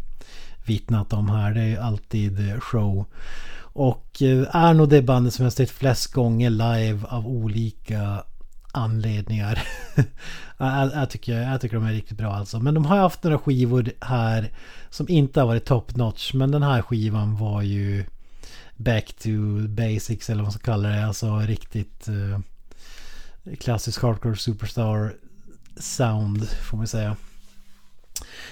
[0.66, 1.54] vittnat om här.
[1.54, 3.04] Det är alltid show.
[3.58, 8.22] Och är nog det bandet som jag sett flest gånger live av olika
[8.72, 9.62] anledningar.
[10.58, 12.60] jag, jag, tycker, jag tycker de är riktigt bra alltså.
[12.60, 14.52] Men de har haft några skivor här
[14.90, 16.34] som inte har varit top notch.
[16.34, 18.04] Men den här skivan var ju
[18.76, 19.30] back to
[19.68, 21.06] basics eller vad man ska kalla det.
[21.06, 22.40] Alltså riktigt eh,
[23.58, 25.16] klassisk hardcore superstar
[25.76, 27.16] sound får man säga.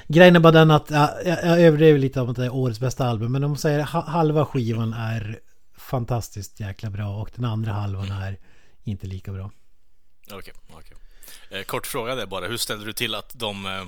[0.09, 3.07] Grejen är bara den att ja, jag överdriver lite om att det är årets bästa
[3.07, 3.33] album.
[3.33, 5.41] Men om man säger halva skivan är
[5.77, 8.39] fantastiskt jäkla bra och den andra halvan är
[8.85, 9.51] inte lika bra.
[10.27, 10.97] Okej, okay, okej.
[11.49, 11.59] Okay.
[11.61, 12.47] Eh, kort fråga där bara.
[12.47, 13.85] Hur ställer du till att de eh,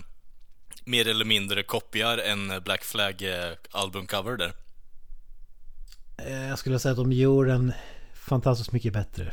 [0.85, 4.53] mer eller mindre kopierar en Black Flag eh, albumcover där?
[6.19, 7.73] Eh, jag skulle säga att de gjorde den
[8.15, 9.33] fantastiskt mycket bättre.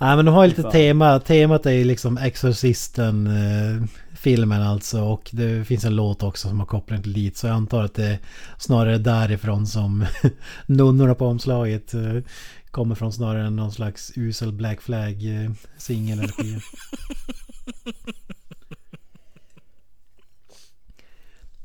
[0.00, 1.20] Nej men de har ju lite tema.
[1.20, 3.82] Temat är ju liksom Exorcisten eh,
[4.14, 5.02] filmen alltså.
[5.02, 7.36] Och det finns en låt också som har koppling till dit.
[7.36, 8.18] Så jag antar att det är
[8.58, 10.06] snarare därifrån som
[10.66, 12.16] nunnorna på omslaget eh,
[12.70, 16.60] kommer från snarare än någon slags usel Black Flag eh, singel eller skiva.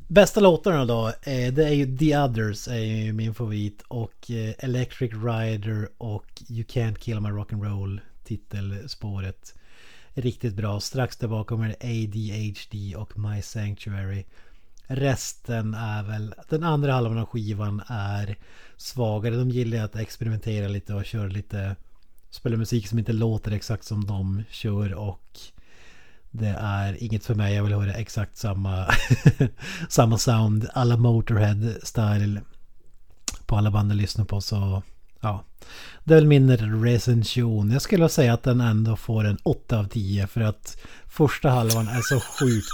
[0.09, 4.53] Bästa låtarna då, eh, det är ju The Others är ju min favorit och eh,
[4.59, 9.53] Electric Rider och You Can't Kill My Rock'n'Roll titelspåret.
[10.13, 10.79] Riktigt bra.
[10.79, 14.25] Strax där bakom är det ADHD och My Sanctuary.
[14.87, 18.37] Resten är väl, den andra halvan av skivan är
[18.77, 19.35] svagare.
[19.35, 21.75] De gillar att experimentera lite och köra lite,
[22.29, 25.39] spela musik som inte låter exakt som de kör och
[26.37, 27.55] det är inget för mig.
[27.55, 28.85] Jag vill höra exakt samma,
[29.89, 30.67] samma sound.
[30.73, 32.41] Alla Motorhead style
[33.45, 34.41] på alla band jag lyssnar på.
[34.41, 34.83] Så
[35.21, 35.43] ja,
[36.03, 37.71] det är väl min recension.
[37.71, 41.87] Jag skulle säga att den ändå får en 8 av 10 för att första halvan
[41.87, 42.67] är så sjukt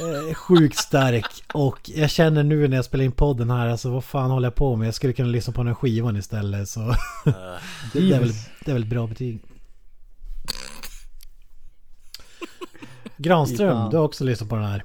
[0.00, 4.04] eh, sjukt stark och jag känner nu när jag spelar in podden här, alltså vad
[4.04, 4.86] fan håller jag på med?
[4.86, 6.80] Jag skulle kunna lyssna på den skivan istället så
[7.92, 8.32] det, är väl,
[8.64, 9.40] det är väl ett bra betyg.
[13.22, 14.84] Granström, du har också lyssnat på den här.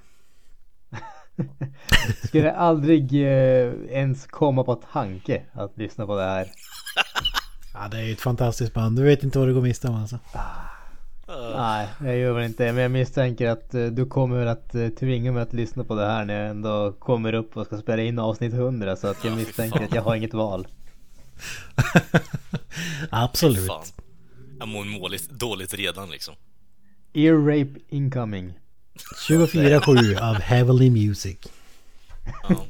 [2.28, 6.48] Skulle aldrig eh, ens komma på tanke att lyssna på det här.
[7.74, 8.98] Ja, det är ju ett fantastiskt band.
[8.98, 10.16] Du vet inte vad du går miste om alltså.
[10.16, 11.58] Uh.
[11.58, 15.32] Nej, jag gör väl inte Men jag misstänker att uh, du kommer att uh, tvinga
[15.32, 18.20] mig att lyssna på det här när jag ändå kommer upp och ska spela in
[18.20, 18.96] avsnitt 100.
[18.96, 20.68] Så att jag misstänker att jag har inget val.
[23.10, 23.94] Absolut.
[24.60, 26.36] Jag mår måligt, dåligt redan liksom.
[27.16, 28.54] Ear rape incoming.
[29.30, 31.38] 24-7 av Heavenly Music.
[32.44, 32.66] Ja.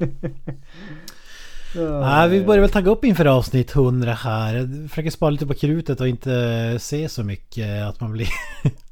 [1.74, 4.54] Ja, vi börjar väl tagga upp inför avsnitt 100 här.
[4.54, 7.82] Jag försöker spara lite på krutet och inte se så mycket.
[7.82, 8.28] Att man blir...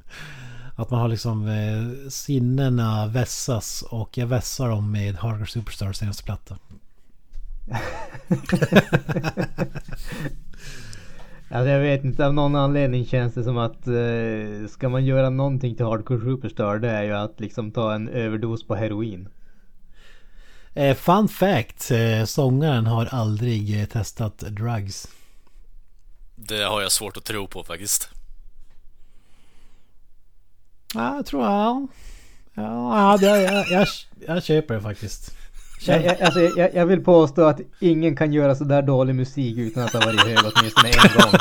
[0.77, 3.83] att man har liksom eh, sinnena vässas.
[3.83, 6.59] Och jag vässar dem med Hardcore Superstar senaste platta.
[11.55, 15.31] Alltså jag vet inte, av någon anledning känns det som att eh, ska man göra
[15.31, 19.29] någonting till Hardcore Superstar det är ju att liksom ta en överdos på heroin.
[20.75, 25.09] Eh, fun fact, eh, sångaren har aldrig eh, testat drugs.
[26.35, 28.11] Det har jag svårt att tro på faktiskt.
[30.95, 31.87] Ja, jag tror jag.
[32.55, 33.87] Ja, det, jag, jag,
[34.27, 35.37] jag köper det faktiskt.
[35.81, 39.93] Jag, alltså, jag, jag, vill påstå att ingen kan göra sådär dålig musik utan att
[39.93, 41.41] ha varit hög åtminstone en gång.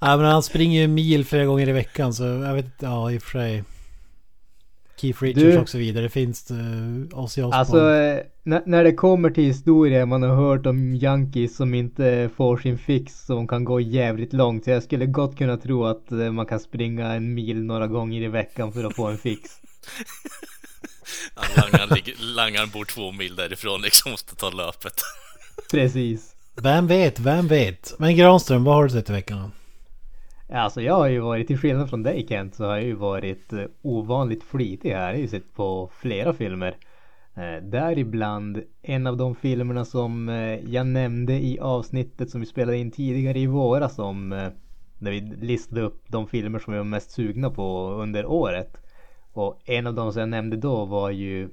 [0.00, 3.10] ja, men han springer ju mil flera gånger i veckan så jag vet inte, ja
[3.10, 3.64] i och för sig.
[4.96, 6.02] Keith Richards du, och så vidare.
[6.02, 7.56] Det finns uh, Ozzy Osbourne.
[7.56, 12.56] Alltså eh, när det kommer till historia man har hört om Yankees som inte får
[12.56, 14.64] sin fix som kan gå jävligt långt.
[14.64, 18.22] Så jag skulle gott kunna tro att uh, man kan springa en mil några gånger
[18.22, 19.50] i veckan för att få en fix.
[21.56, 24.94] langaren, langaren bor två mil därifrån liksom måste ta löpet.
[25.70, 26.36] Precis.
[26.62, 27.94] Vem vet, vem vet.
[27.98, 29.50] Men Granström, vad har du sett i veckan?
[30.52, 33.52] Alltså jag har ju varit, till skillnad från dig Kent, så har jag ju varit
[33.52, 35.06] eh, ovanligt flitig här.
[35.06, 36.76] Jag har ju sett på flera filmer.
[37.36, 42.78] Eh, däribland en av de filmerna som eh, jag nämnde i avsnittet som vi spelade
[42.78, 44.48] in tidigare i våras som eh,
[44.98, 48.80] när vi listade upp de filmer som vi var mest sugna på under året.
[49.36, 51.48] Och en av de som jag nämnde då var ju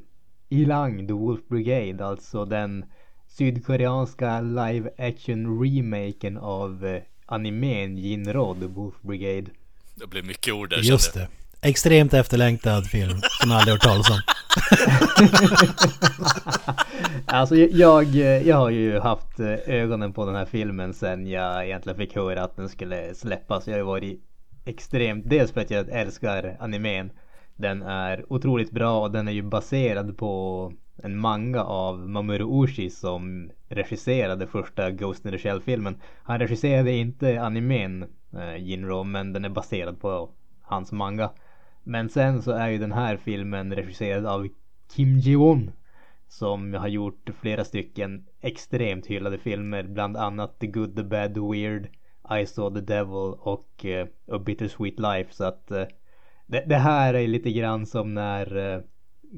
[0.49, 2.85] Ilang, The Wolf Brigade, alltså den
[3.27, 9.45] sydkoreanska live action remaken av eh, animen Jinro, The Wolf Brigade.
[9.95, 11.27] Det blev mycket ord där Just det.
[11.61, 14.21] Extremt efterlängtad film som jag aldrig hört talas om.
[17.25, 18.03] alltså jag,
[18.45, 22.43] jag har ju haft eh, ögonen på den här filmen sen jag egentligen fick höra
[22.43, 23.67] att den skulle släppas.
[23.67, 24.23] Jag har ju varit
[24.65, 27.09] extremt, dels för att jag älskar animen.
[27.55, 32.89] Den är otroligt bra och den är ju baserad på en manga av Mamoru Oshii
[32.89, 35.95] som regisserade första Ghost in the Shell-filmen.
[36.23, 40.29] Han regisserade inte animen eh, Jinro men den är baserad på
[40.61, 41.29] hans manga.
[41.83, 44.47] Men sen så är ju den här filmen regisserad av
[44.95, 45.71] Kim Ji-won
[46.27, 51.39] som har gjort flera stycken extremt hyllade filmer, bland annat The Good, The Bad, The
[51.39, 51.87] Weird,
[52.41, 55.33] I Saw The Devil och uh, A Bittersweet Life.
[55.33, 55.83] Så att uh,
[56.47, 58.81] det, det, här är lite grann som när uh,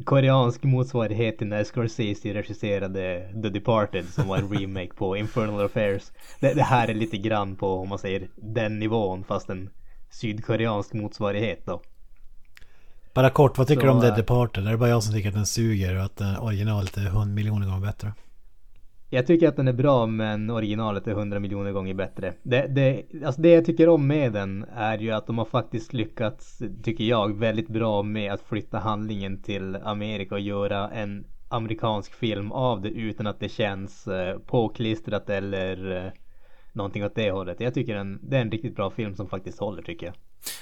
[0.03, 6.11] koreansk motsvarighet till när Scorsese regisserade The Departed som var en remake på Infernal Affairs.
[6.39, 9.69] Det, det, här är lite grann på, om man säger, den nivån fast en
[10.09, 11.81] sydkoreansk motsvarighet då.
[13.13, 14.67] Bara kort, vad tycker Så, du om The äh, Departed?
[14.67, 17.25] Är det bara jag som tycker att den suger och att uh, originalet är 100
[17.25, 18.13] miljoner gånger bättre?
[19.15, 22.33] Jag tycker att den är bra men originalet är 100 miljoner gånger bättre.
[22.43, 25.93] Det, det, alltså det jag tycker om med den är ju att de har faktiskt
[25.93, 32.13] lyckats, tycker jag, väldigt bra med att flytta handlingen till Amerika och göra en amerikansk
[32.13, 36.11] film av det utan att det känns eh, påklistrat eller eh,
[36.75, 37.59] någonting åt det hållet.
[37.59, 40.15] Jag tycker den, det är en riktigt bra film som faktiskt håller tycker jag.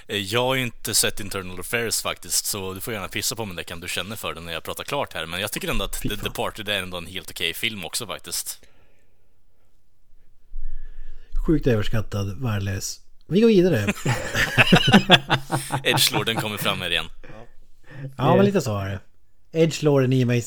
[0.08, 3.46] Eh, Jag har ju inte sett Internal Affairs faktiskt, så du får gärna pissa på
[3.46, 5.26] mig det kan du känner för den när jag pratar klart här.
[5.26, 8.62] Men jag tycker ändå att The Departed är ändå en helt okej film också faktiskt.
[11.48, 13.00] Sjukt överskattad, värdelös.
[13.28, 13.94] Vi går vidare.
[15.84, 17.06] Edgelorden kommer fram här igen.
[18.18, 19.00] Ja, men lite så är det.
[19.60, 20.44] Edgelorden i mig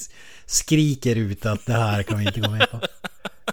[0.46, 2.80] skriker ut att det här kan vi inte gå med på.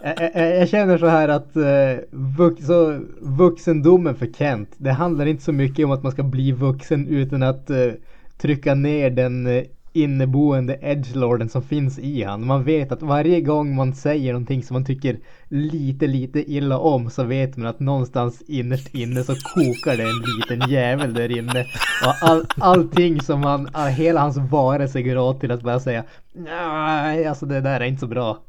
[0.01, 5.25] Jag, jag, jag känner så här att eh, vux, så, vuxendomen för Kent, det handlar
[5.25, 7.91] inte så mycket om att man ska bli vuxen utan att eh,
[8.37, 12.45] trycka ner den eh, inneboende edgelorden som finns i han.
[12.45, 17.09] Man vet att varje gång man säger någonting som man tycker lite, lite illa om
[17.09, 21.65] så vet man att någonstans innerst inne så kokar det en liten jävel där inne.
[22.05, 26.03] Och all, allting som han, all, hela hans varelse går åt till att bara säga
[26.33, 28.39] nej, alltså det där är inte så bra.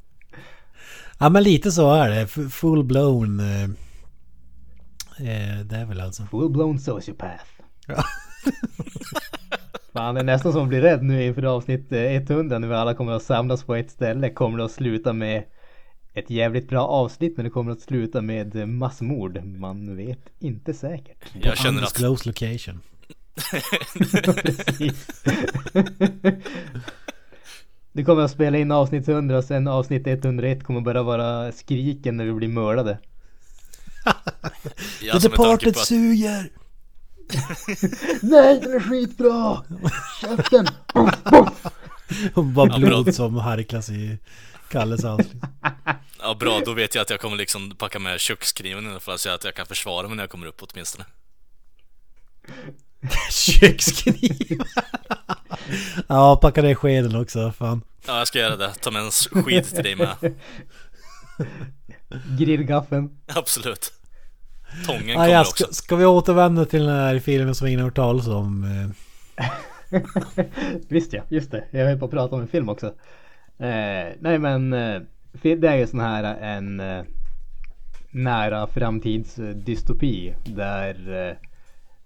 [1.19, 2.21] Ja men lite så är det.
[2.21, 3.41] F- Full blown.
[3.41, 3.63] Eh,
[5.19, 6.23] eh, det är väl alltså.
[6.31, 7.45] Full blown sociopath.
[7.87, 8.05] Ja.
[9.93, 12.75] Fan, det är nästan som att bli rädd nu inför avsnitt eh, 100 när vi
[12.75, 14.31] alla kommer att samlas på ett ställe.
[14.31, 15.45] Kommer det att sluta med
[16.15, 19.45] ett jävligt bra avsnitt men det kommer att sluta med eh, massmord.
[19.45, 21.25] Man vet inte säkert.
[21.43, 22.01] Jag känner att...
[22.01, 22.81] Undisclosed location.
[24.43, 25.25] Precis.
[27.95, 32.17] Du kommer att spela in avsnitt 100 och sen avsnitt 101 kommer bara vara skriken
[32.17, 32.99] när vi blir mördade.
[35.03, 36.51] Ja, The Departed att- suger!
[38.23, 39.65] Nej, den är skitbra!
[40.21, 40.67] Käften!
[42.35, 44.19] Och bara blod som harklas i
[44.71, 45.43] Kalles avsnitt.
[46.21, 46.61] Ja, bra.
[46.65, 48.21] Då vet jag att jag kommer liksom packa med
[48.65, 51.05] i alla fall så att jag kan försvara mig när jag kommer upp åtminstone.
[53.31, 54.59] Kökskniv.
[56.09, 57.53] ja, packa ner skeden också.
[57.53, 57.83] Fan.
[58.07, 58.75] Ja, jag ska göra det.
[58.75, 59.11] Ta med en
[59.43, 60.17] skid till dig med.
[62.39, 63.11] Grillgaffeln.
[63.27, 63.93] Absolut.
[64.87, 65.65] Tången Ah, kommer ja, också.
[65.65, 68.65] ska, ska vi återvända till den här filmen som ingen har hört talas om?
[68.65, 69.51] eh?
[70.89, 71.65] Visst ja, just det.
[71.71, 72.87] Jag höll på att prata om en film också.
[73.59, 75.01] Eh, nej men eh,
[75.43, 77.05] det är ju sån här en eh,
[78.11, 81.37] nära framtidsdystopi där eh,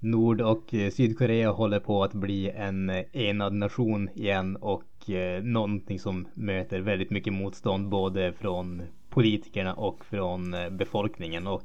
[0.01, 5.43] Nord och eh, Sydkorea håller på att bli en eh, enad nation igen och eh,
[5.43, 11.65] någonting som möter väldigt mycket motstånd både från politikerna och från eh, befolkningen och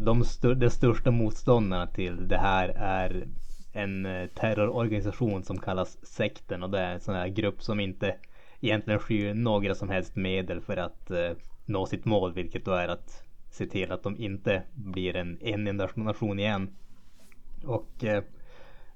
[0.00, 3.26] de, st- de största motståndarna till det här är
[3.72, 8.14] en terrororganisation som kallas sekten och det är en sån här grupp som inte
[8.60, 11.30] egentligen skyr några som helst medel för att eh,
[11.66, 15.66] nå sitt mål vilket då är att se till att de inte blir en, en
[15.66, 16.70] enda nation igen.
[17.64, 18.22] Och eh,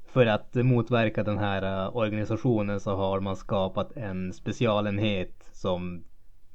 [0.05, 6.05] för att motverka den här eh, organisationen så har man skapat en specialenhet som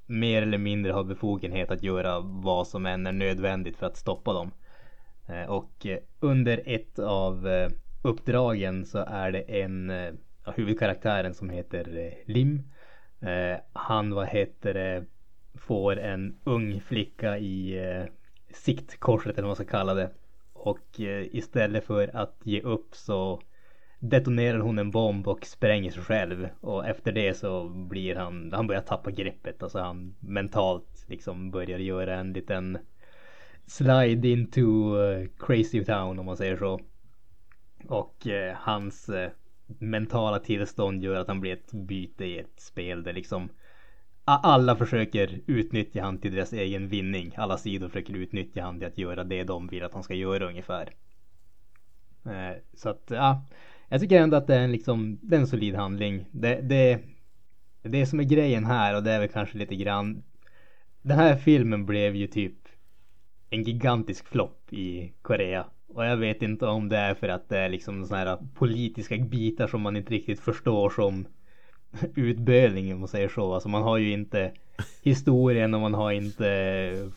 [0.06, 4.34] mer eller mindre har befogenhet att göra vad som än är nödvändigt för att stoppa
[4.34, 4.52] dem.
[5.28, 5.88] Eh, och
[6.20, 7.48] under ett av
[8.04, 10.14] uppdragen så är det en eh,
[10.46, 12.72] ja, huvudkaraktären som heter Lim.
[13.74, 15.06] Han vad heter det
[15.56, 17.80] får en ung flicka i
[18.54, 20.10] siktkorset eller vad man ska kalla det.
[20.68, 23.42] Och eh, istället för att ge upp så
[24.00, 26.48] detonerar hon en bomb och spränger sig själv.
[26.62, 29.64] Och efter det så blir han, han börjar tappa greppet.
[29.64, 32.78] Alltså han mentalt liksom börjar göra en liten
[33.66, 34.62] slide into
[35.02, 36.80] eh, crazy town om man säger så.
[37.88, 39.32] Och eh, hans eh,
[39.80, 43.50] mentala tillstånd gör att han blir ett byte i ett spel där liksom
[44.28, 47.34] alla försöker utnyttja han till deras egen vinning.
[47.38, 50.48] Alla sidor försöker utnyttja han till att göra det de vill att han ska göra
[50.48, 50.94] ungefär.
[52.26, 53.46] Eh, så att ja,
[53.90, 56.26] jag tycker ändå att det är en liksom, det är en solid handling.
[56.32, 57.00] Det, det,
[57.82, 60.24] det som är grejen här och det är väl kanske lite grann.
[61.02, 62.68] Den här filmen blev ju typ
[63.50, 65.66] en gigantisk flopp i Korea.
[65.88, 69.18] Och jag vet inte om det är för att det är liksom sådana här politiska
[69.18, 71.28] bitar som man inte riktigt förstår som
[72.16, 73.54] utbölning om man säger så.
[73.54, 74.52] Alltså man har ju inte
[75.02, 76.44] historien och man har inte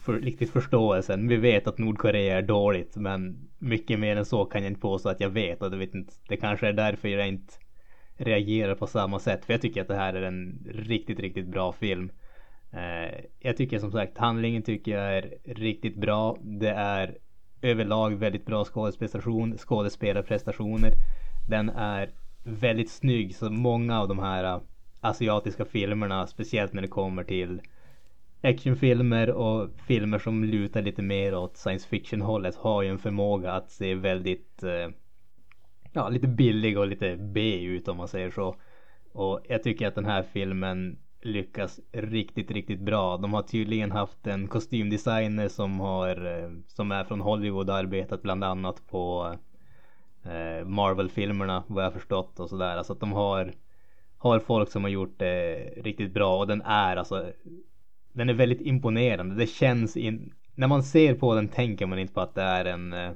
[0.03, 1.29] för, riktigt förståelsen.
[1.29, 5.09] Vi vet att Nordkorea är dåligt men mycket mer än så kan jag inte påstå
[5.09, 5.63] att jag vet.
[5.63, 7.55] Och det, vet inte, det kanske är därför jag inte
[8.17, 9.45] reagerar på samma sätt.
[9.45, 12.11] För jag tycker att det här är en riktigt, riktigt bra film.
[12.73, 16.37] Eh, jag tycker som sagt handlingen tycker jag är riktigt bra.
[16.43, 17.19] Det är
[17.63, 20.93] överlag väldigt bra skådesprestation, skådespelarprestationer.
[21.49, 22.11] Den är
[22.43, 24.61] väldigt snygg så många av de här äh,
[25.01, 27.61] asiatiska filmerna, speciellt när det kommer till
[28.43, 33.53] actionfilmer och filmer som lutar lite mer åt science fiction hållet har ju en förmåga
[33.53, 34.95] att se väldigt äh,
[35.93, 38.57] ja, lite billig och lite B ut om man säger så.
[39.13, 43.17] Och jag tycker att den här filmen lyckas riktigt, riktigt bra.
[43.17, 48.23] De har tydligen haft en kostymdesigner som har äh, som är från Hollywood och arbetat
[48.23, 49.39] bland annat på eh,
[50.25, 52.77] Eh, Marvel-filmerna vad jag förstått och sådär.
[52.77, 53.53] Alltså att de har,
[54.19, 57.33] har folk som har gjort det riktigt bra och den är alltså
[58.13, 59.35] den är väldigt imponerande.
[59.35, 62.65] Det känns in, när man ser på den tänker man inte på att det är
[62.65, 63.11] en eh,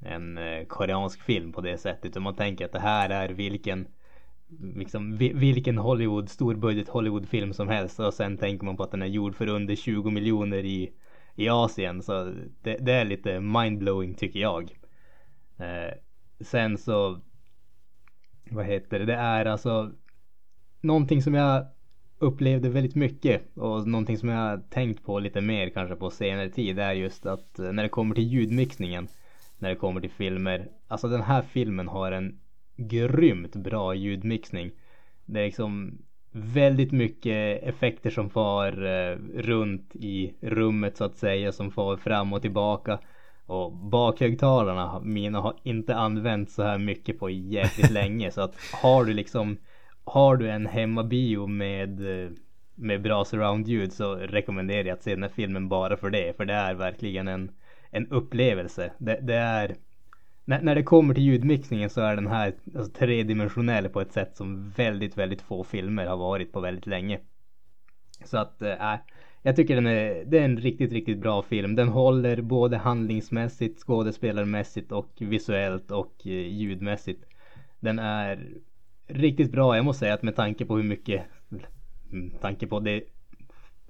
[0.00, 3.88] en eh, koreansk film på det sättet utan man tänker att det här är vilken
[4.74, 9.06] liksom vilken Hollywood storbudget Hollywoodfilm som helst och sen tänker man på att den är
[9.06, 10.92] gjord för under 20 miljoner i
[11.34, 14.72] i Asien så det, det är lite mindblowing tycker jag.
[15.58, 15.94] Eh,
[16.40, 17.20] sen så
[18.50, 19.04] vad heter det?
[19.04, 19.92] Det är alltså
[20.80, 21.66] någonting som jag
[22.18, 26.78] upplevde väldigt mycket och någonting som jag tänkt på lite mer kanske på senare tid
[26.78, 29.08] är just att eh, när det kommer till ljudmixningen
[29.58, 30.68] när det kommer till filmer.
[30.88, 32.40] Alltså den här filmen har en
[32.76, 34.70] grymt bra ljudmixning.
[35.24, 35.98] Det är liksom
[36.30, 42.32] väldigt mycket effekter som far eh, runt i rummet så att säga som far fram
[42.32, 42.98] och tillbaka.
[43.48, 48.30] Och bakhögtalarna, mina har inte använts så här mycket på jäkligt länge.
[48.30, 49.56] Så att har du liksom,
[50.04, 52.30] har du en hemmabio med, eh,
[52.74, 56.36] med bra surroundljud så rekommenderar jag att se den här filmen bara för det.
[56.36, 57.50] För det är verkligen en,
[57.90, 58.92] en upplevelse.
[58.98, 59.76] Det, det är,
[60.44, 64.36] när, när det kommer till ljudmixningen så är den här alltså, tredimensionell på ett sätt
[64.36, 67.20] som väldigt, väldigt få filmer har varit på väldigt länge.
[68.24, 68.98] Så att, eh, äh,
[69.42, 71.76] jag tycker den är, det är en riktigt, riktigt bra film.
[71.76, 77.24] Den håller både handlingsmässigt, skådespelarmässigt och visuellt och eh, ljudmässigt.
[77.80, 78.48] Den är
[79.06, 79.76] riktigt bra.
[79.76, 81.22] Jag måste säga att med tanke på hur mycket,
[82.10, 83.02] med tanke på det,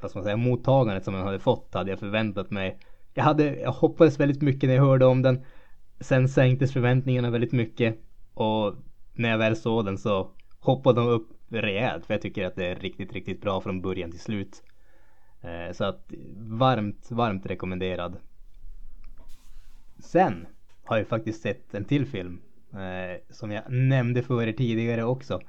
[0.01, 2.79] vad ska man säga, mottagandet som den hade fått hade jag förväntat mig.
[3.15, 5.45] Jag hade, jag hoppades väldigt mycket när jag hörde om den.
[6.01, 7.99] Sen sänktes förväntningarna väldigt mycket
[8.35, 8.75] och
[9.15, 10.31] när jag väl såg den så
[10.61, 14.11] hoppade de upp rejält för jag tycker att det är riktigt, riktigt bra från början
[14.11, 14.63] till slut.
[15.41, 18.17] Eh, så att varmt, varmt rekommenderad.
[19.99, 20.47] Sen
[20.85, 22.41] har jag faktiskt sett en till film
[22.73, 25.41] eh, som jag nämnde för er tidigare också.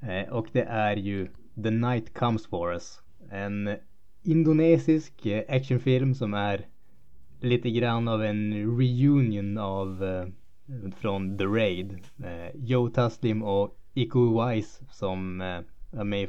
[0.00, 1.28] Eh, och det är ju
[1.62, 3.02] The Night Comes For Us.
[3.30, 3.76] En
[4.22, 6.66] indonesisk eh, actionfilm som är
[7.40, 10.26] lite grann av en reunion av eh,
[10.96, 12.00] från The Raid.
[12.24, 15.38] Eh, Joe Taslim och Iko Wise som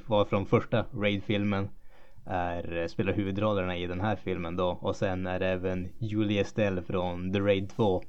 [0.06, 1.70] var från första Raid-filmen
[2.30, 4.68] är, eh, spelar huvudrollerna i den här filmen då.
[4.82, 8.04] Och sen är det även Julie Estelle från The Raid 2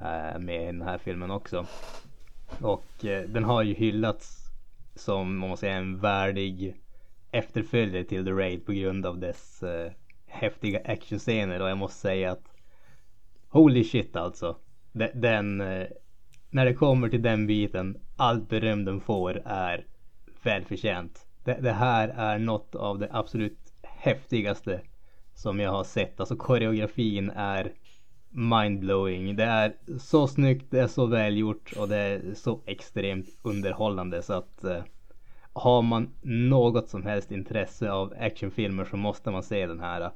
[0.00, 1.66] eh, med i den här filmen också.
[2.60, 4.50] Och eh, den har ju hyllats
[4.94, 6.76] som, man måste säga, en värdig
[7.30, 9.92] efterföljare till The Raid på grund av dess eh,
[10.26, 12.52] häftiga actionscener och jag måste säga att
[13.48, 14.56] Holy shit alltså.
[14.92, 15.56] Den, den
[16.50, 19.86] när det kommer till den biten, allt beröm den får är
[20.42, 24.80] välförtjänt det, det, här är något av det absolut häftigaste
[25.34, 26.20] som jag har sett.
[26.20, 27.72] Alltså koreografin är
[28.30, 29.36] mindblowing.
[29.36, 34.32] Det är så snyggt, det är så välgjort och det är så extremt underhållande så
[34.32, 34.82] att eh,
[35.52, 40.10] har man något som helst intresse av actionfilmer så måste man se den här.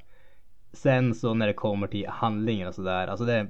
[0.73, 3.47] Sen så när det kommer till handlingen och sådär, alltså det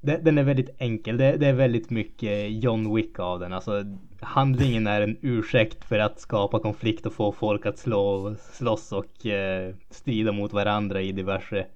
[0.00, 1.16] den är väldigt enkel.
[1.16, 3.52] Det, är väldigt mycket John Wick av den.
[3.52, 3.84] Alltså
[4.20, 9.26] handlingen är en ursäkt för att skapa konflikt och få folk att slå, slåss och
[9.26, 11.66] eh, strida mot varandra i diverse,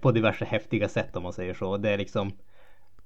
[0.00, 1.76] på diverse häftiga sätt om man säger så.
[1.76, 2.32] Det är liksom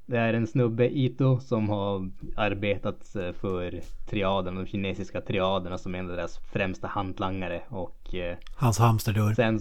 [0.07, 5.95] det är en snubbe, Ito, som har arbetat eh, för triaden, de kinesiska triaderna som
[5.95, 8.15] är en av deras främsta hantlangare och...
[8.15, 9.35] Eh, Hans hamsterdörr.
[9.35, 9.61] Sen,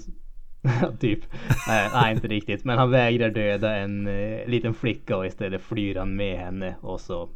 [1.00, 1.20] typ.
[1.68, 2.64] Nej, nej, inte riktigt.
[2.64, 7.02] Men han vägrar döda en eh, liten flicka och istället flyr han med henne och
[7.02, 7.30] så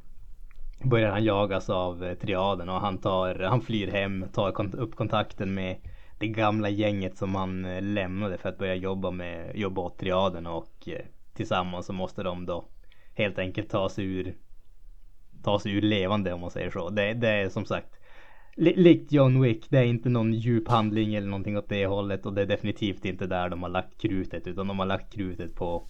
[0.83, 4.95] börjar han jagas av eh, triaden och han tar, han flyr hem, tar kont upp
[4.95, 5.77] kontakten med
[6.19, 10.47] det gamla gänget som han eh, lämnade för att börja jobba med, jobba åt triaden
[10.47, 12.65] och eh, tillsammans så måste de då
[13.13, 14.35] helt enkelt ta sig ur
[15.43, 16.89] ta sig ur levande om man säger så.
[16.89, 17.98] Det, det är som sagt
[18.55, 22.33] likt John Wick, det är inte någon djup handling eller någonting åt det hållet och
[22.33, 25.87] det är definitivt inte där de har lagt krutet utan de har lagt krutet på,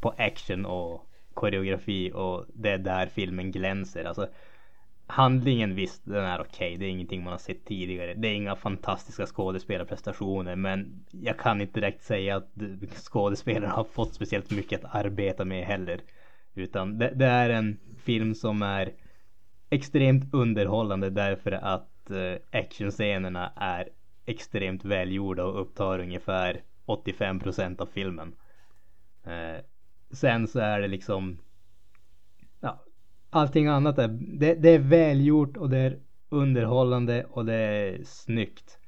[0.00, 4.04] på action och koreografi och det är där filmen glänser.
[4.04, 4.28] Alltså
[5.06, 6.68] handlingen visst, den är okej.
[6.68, 6.76] Okay.
[6.76, 8.14] Det är ingenting man har sett tidigare.
[8.14, 12.52] Det är inga fantastiska skådespelarprestationer, men jag kan inte direkt säga att
[12.96, 16.00] skådespelarna har fått speciellt mycket att arbeta med heller.
[16.54, 18.92] Utan det, det är en film som är
[19.70, 23.88] extremt underhållande därför att eh, actionscenerna är
[24.26, 28.34] extremt välgjorda och upptar ungefär 85 procent av filmen.
[29.24, 29.64] Eh,
[30.10, 31.38] sen så är det liksom
[32.60, 32.84] ja,
[33.30, 34.08] allting annat är,
[34.38, 35.98] det, det är välgjort och det är
[36.28, 38.78] underhållande och det är snyggt.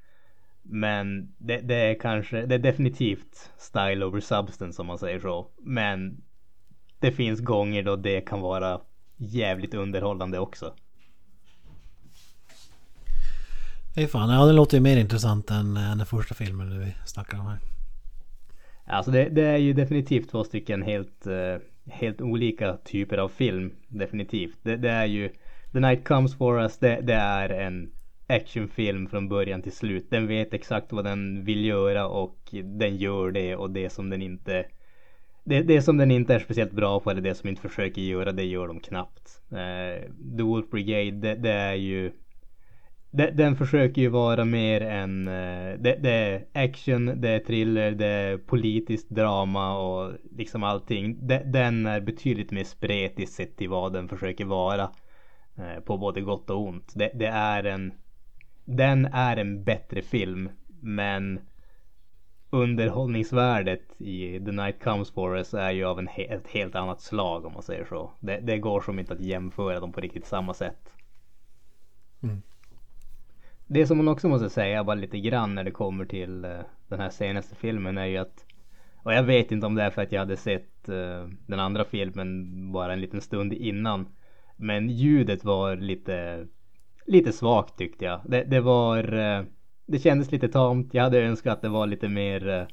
[0.63, 5.51] Men det, det, är kanske, det är definitivt style over substance om man säger så.
[5.59, 6.23] Men
[6.99, 8.81] det finns gånger då det kan vara
[9.17, 10.75] jävligt underhållande också.
[13.97, 17.39] Hej fan, ja det låter ju mer intressant än, än den första filmen vi snackar
[17.39, 17.59] om här.
[18.87, 21.57] Alltså det, det är ju definitivt två stycken helt, eh,
[21.91, 23.73] helt olika typer av film.
[23.89, 24.57] Definitivt.
[24.63, 25.29] Det, det, är ju
[25.73, 27.91] The Night Comes For Us, det, det är en
[28.27, 30.07] actionfilm från början till slut.
[30.11, 34.23] Den vet exakt vad den vill göra och den gör det och det som den
[34.23, 34.65] inte
[35.45, 38.33] det, det som den inte är speciellt bra på eller det som inte försöker göra
[38.33, 39.41] det gör de knappt.
[39.53, 42.13] Uh, The Wolf Brigade det, det är ju
[43.13, 48.07] den försöker ju vara mer än eh, det, det, är action, det är thriller, det
[48.07, 51.27] är politiskt drama och liksom allting.
[51.27, 54.91] De, den är betydligt mer spretig sett till vad den försöker vara.
[55.57, 56.93] Eh, på både gott och ont.
[56.95, 57.93] Det, det, är en
[58.65, 60.51] Den är en bättre film
[60.81, 61.41] men
[62.51, 67.01] underhållningsvärdet i The Night Comes For Us är ju av en he ett helt annat
[67.01, 68.11] slag om man säger så.
[68.21, 70.93] Det, det, går som inte att jämföra dem på riktigt samma sätt.
[72.23, 72.43] Mm.
[73.75, 77.01] Det som man också måste säga bara lite grann när det kommer till uh, den
[77.01, 78.45] här senaste filmen är ju att
[78.97, 81.85] och jag vet inte om det är för att jag hade sett uh, den andra
[81.85, 84.09] filmen bara en liten stund innan.
[84.57, 86.47] Men ljudet var lite
[87.07, 88.21] lite svagt tyckte jag.
[88.25, 89.45] Det, det var uh,
[89.87, 90.95] det kändes lite tamt.
[90.95, 92.67] Jag hade önskat att det var lite mer uh,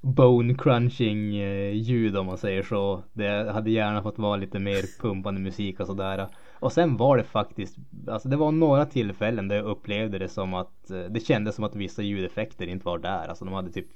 [0.00, 3.02] bone crunching uh, ljud om man säger så.
[3.12, 6.28] Det hade gärna fått vara lite mer pumpande musik och sådär.
[6.62, 7.76] Och sen var det faktiskt,
[8.08, 11.64] alltså det var några tillfällen där jag upplevde det som att eh, det kändes som
[11.64, 13.28] att vissa ljudeffekter inte var där.
[13.28, 13.86] Alltså de hade typ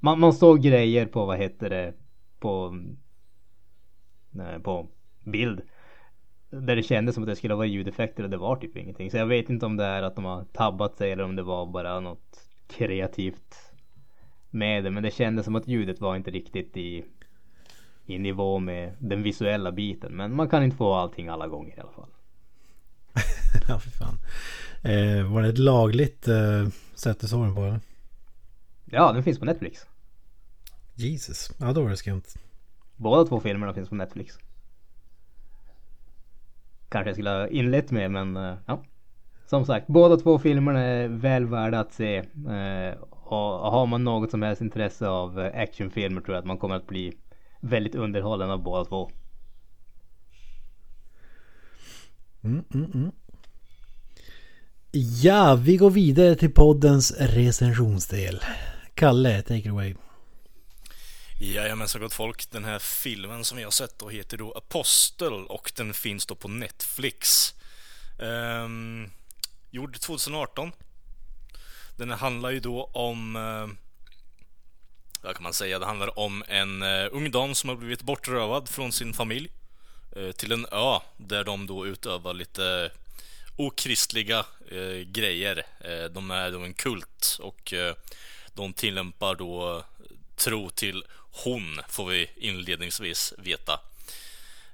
[0.00, 1.94] man, man såg grejer på vad heter det
[2.38, 2.96] på mm,
[4.40, 4.86] eh, på
[5.24, 5.60] bild
[6.50, 9.10] där det kändes som att det skulle vara ljudeffekter och det var typ ingenting.
[9.10, 11.42] Så jag vet inte om det är att de har tabbat sig eller om det
[11.42, 13.56] var bara något kreativt
[14.50, 14.90] med det.
[14.90, 17.04] Men det kändes som att ljudet var inte riktigt i,
[18.10, 20.16] i nivå med den visuella biten.
[20.16, 22.08] Men man kan inte få allting alla gånger i alla fall.
[23.68, 24.18] ja, för fan.
[24.82, 27.80] Eh, var det ett lagligt eh, sätt du såg den på eller?
[28.84, 29.86] Ja, den finns på Netflix.
[30.94, 32.22] Jesus, ja då var det skumt.
[32.96, 34.38] Båda två filmerna finns på Netflix
[36.90, 38.82] kanske jag skulle ha inlett med men uh, ja.
[39.46, 42.20] Som sagt, båda två filmerna är väl värda att se.
[42.20, 46.58] Uh, och har man något som helst intresse av uh, actionfilmer tror jag att man
[46.58, 47.12] kommer att bli
[47.60, 49.10] väldigt underhållen av båda två.
[52.44, 53.12] Mm, mm, mm.
[54.92, 58.40] Ja, vi går vidare till poddens recensionsdel.
[58.94, 59.94] Kalle, take it away.
[61.40, 65.72] Jajamensan gott folk, den här filmen som vi har sett då heter då Apostel och
[65.76, 67.54] den finns då på Netflix.
[68.18, 69.10] Um,
[69.70, 70.72] gjord 2018.
[71.96, 73.68] Den handlar ju då om, uh,
[75.22, 78.68] vad kan man säga, det handlar om en uh, ung dam som har blivit bortrövad
[78.68, 79.50] från sin familj
[80.16, 82.90] uh, till en ö där de då utövar lite
[83.56, 85.66] okristliga eh, grejer.
[86.10, 87.74] de är då en kult och
[88.54, 89.84] de tillämpar då
[90.36, 91.04] tro till
[91.44, 93.80] hon, får vi inledningsvis veta.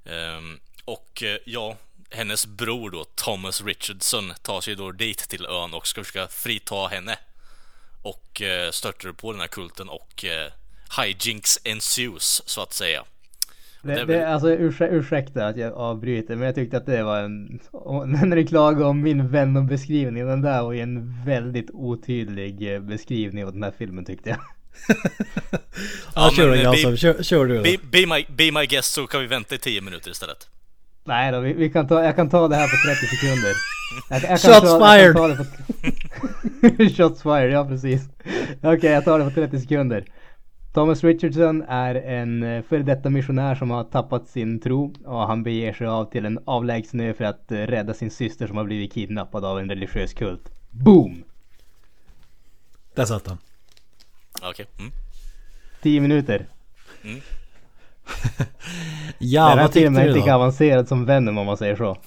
[0.05, 1.77] Ehm, och ja,
[2.11, 6.87] hennes bror då, Thomas Richardson, tar sig då dit till ön och ska försöka frita
[6.87, 7.19] henne.
[8.07, 10.53] Och eh, störtar på den här kulten och eh,
[11.03, 13.05] hijinks ensues, så att säga.
[13.83, 17.19] Det, det, det, alltså ursäkta, ursäkta att jag avbryter men jag tyckte att det var
[17.19, 17.61] en...
[18.07, 23.53] När du klagade om min Venom-beskrivning, den där var ju en väldigt otydlig beskrivning av
[23.53, 24.39] den här filmen tyckte jag
[26.15, 26.91] ja, kör, men, alltså.
[26.91, 27.63] be, kör, kör, du då.
[27.63, 30.49] Be, be, my, be my guest så kan vi vänta i 10 minuter istället.
[31.07, 33.53] Nej då, vi, vi, kan ta, jag kan ta det här på 30 sekunder.
[34.11, 35.15] Jag, jag Shots ta, fired!
[35.17, 35.45] På...
[36.97, 38.09] Shots fired, ja precis.
[38.59, 40.05] Okej, okay, jag tar det på 30 sekunder.
[40.75, 45.43] Thomas Richardson är en eh, före detta missionär som har tappat sin tro och han
[45.43, 48.65] beger sig av till en avlägsen ö för att eh, rädda sin syster som har
[48.65, 50.51] blivit kidnappad av en religiös kult.
[50.71, 51.25] Boom!
[52.95, 53.39] Där satt han.
[54.43, 54.67] Okej.
[54.79, 54.93] Mm.
[55.83, 56.47] 10 minuter.
[59.19, 60.35] Ja, Den här vad tyckte filmen är inte lika då?
[60.35, 61.97] avancerad som Venom om man säger så.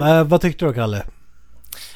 [0.00, 1.06] Eh, vad tyckte du Kalle?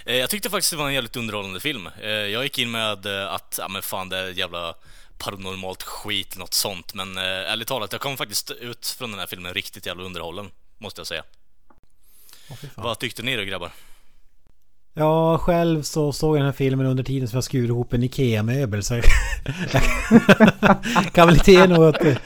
[0.06, 1.88] Eh, Jag tyckte faktiskt det var en jävligt underhållande film.
[2.02, 4.74] Eh, Jag gick in med att, ja men fan det är jävla
[5.18, 6.94] paranormalt skit, något sånt.
[6.94, 10.50] Men eh, ärligt talat, jag kom faktiskt ut från den här filmen riktigt jävla underhållen,
[10.78, 11.22] måste jag säga.
[12.74, 13.70] Vad tyckte ni då grabbar?
[14.98, 18.02] Ja, själv så såg jag den här filmen under tiden som jag skur ihop en
[18.02, 19.04] IKEA-möbel så jag
[21.12, 22.16] kan väl inte ge något eh,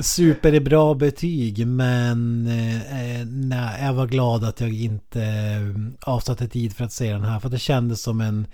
[0.00, 6.76] superbra betyg men eh, eh, nej, jag var glad att jag inte eh, avsatte tid
[6.76, 8.46] för att se den här för det kändes som en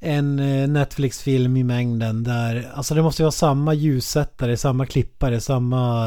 [0.00, 0.36] en
[0.72, 6.06] Netflix-film i mängden där, alltså det måste ju vara samma ljussättare, samma klippare, samma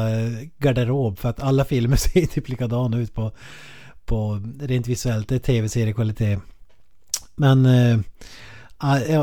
[0.58, 3.32] garderob för att alla filmer ser typ likadana ut på,
[4.04, 6.38] på rent visuellt, det är tv-seriekvalitet.
[7.36, 7.98] Men äh,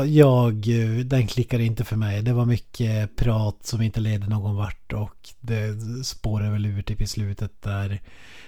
[0.04, 2.22] jag, eh, den klickade inte för mig.
[2.22, 7.00] Det var mycket prat som inte ledde någon vart och det spårade väl ur typ
[7.00, 8.00] i slutet där.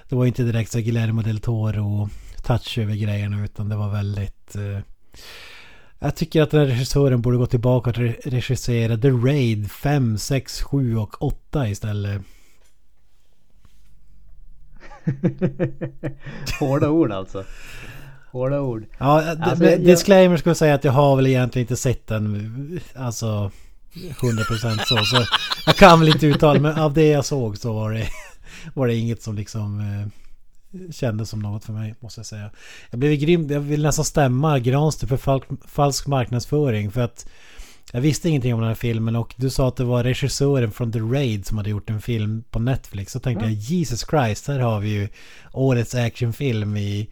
[0.08, 2.08] Det var inte direkt så Guillermo del Toro
[2.46, 4.56] touch över grejerna utan det var väldigt...
[4.56, 4.78] Äh,
[5.98, 10.62] jag tycker att den här regissören borde gå tillbaka och regissera The Raid 5, 6,
[10.62, 12.22] 7 och 8 istället.
[16.60, 17.44] Hårda ord alltså.
[18.36, 18.84] Hårda ord.
[18.98, 23.50] Ja, Alltså, jag- disclaimer skulle säga att jag har väl egentligen inte sett den alltså
[24.20, 24.96] 100% så.
[25.04, 25.24] Så
[25.66, 28.08] jag kan väl inte uttala men av det jag såg så var det,
[28.74, 30.08] var det inget som liksom eh,
[30.92, 32.50] kändes som något för mig måste jag säga.
[32.90, 37.26] Jag blev grym, jag vill nästan stämma Granström för falsk, falsk marknadsföring för att
[37.92, 40.92] jag visste ingenting om den här filmen och du sa att det var regissören från
[40.92, 43.12] The Raid som hade gjort en film på Netflix.
[43.12, 45.08] Så tänkte jag Jesus Christ, här har vi ju
[45.52, 47.08] årets actionfilm i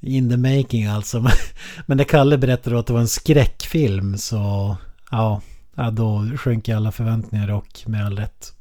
[0.00, 1.20] in the making alltså.
[1.86, 4.76] Men när Kalle berättade att det var en skräckfilm så
[5.10, 5.40] ja,
[5.92, 8.52] då sjönk alla förväntningar och med all rätt.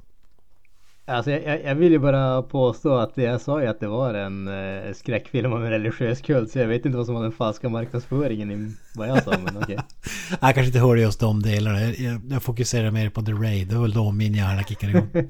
[1.05, 4.47] Alltså jag, jag, vill ju bara påstå att jag sa ju att det var en
[4.47, 7.69] eh, skräckfilm om en religiös kult så jag vet inte vad som var den falska
[7.69, 9.77] marknadsföringen i vad jag sa men okej.
[10.29, 11.81] Jag kanske inte hörde just de delarna.
[11.81, 13.67] Jag, jag, jag fokuserar mer på The Raid.
[13.67, 15.09] Det var väl då min hjärna kickade igång.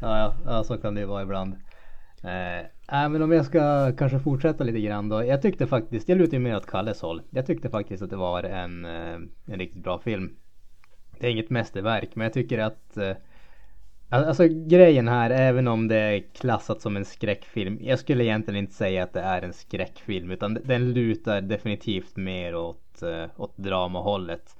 [0.00, 1.54] Ja, ja, ja, så kan det ju vara ibland.
[2.22, 2.58] Eh,
[3.02, 5.24] äh, men om jag ska kanske fortsätta lite grann då.
[5.24, 7.22] Jag tyckte faktiskt, jag lutar ju mer åt Kalles håll.
[7.30, 9.14] Jag tyckte faktiskt att det var en, eh,
[9.46, 10.36] en riktigt bra film.
[11.18, 13.16] Det är inget mästerverk men jag tycker att eh,
[14.08, 17.78] Alltså grejen här, även om det är klassat som en skräckfilm.
[17.82, 22.54] Jag skulle egentligen inte säga att det är en skräckfilm utan den lutar definitivt mer
[22.54, 24.56] åt, eh, åt dramahållet.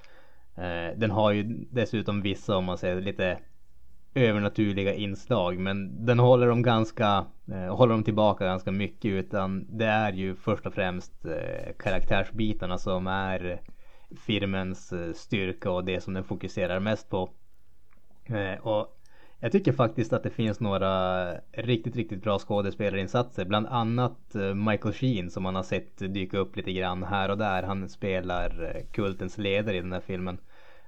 [0.96, 3.38] Den har ju dessutom vissa, om man säger lite
[4.17, 9.87] övernaturliga inslag men den håller dem ganska eh, håller dem tillbaka ganska mycket utan det
[9.87, 13.61] är ju först och främst eh, karaktärsbitarna som är
[14.27, 17.31] filmens eh, styrka och det som den fokuserar mest på.
[18.25, 18.97] Eh, och
[19.41, 23.45] jag tycker faktiskt att det finns några riktigt, riktigt bra skådespelarinsatser.
[23.45, 27.39] Bland annat eh, Michael Sheen som man har sett dyka upp lite grann här och
[27.39, 27.62] där.
[27.62, 30.39] Han spelar eh, kultens ledare i den här filmen.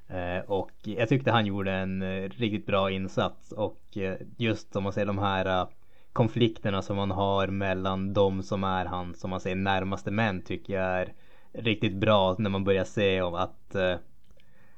[0.09, 3.53] Eh, och jag tyckte han gjorde en eh, riktigt bra insats.
[3.53, 5.67] Och eh, just som man säger de här
[6.13, 10.75] konflikterna som man har mellan de som är hans, som man säger, närmaste män tycker
[10.75, 11.13] jag är
[11.53, 13.75] riktigt bra när man börjar se om att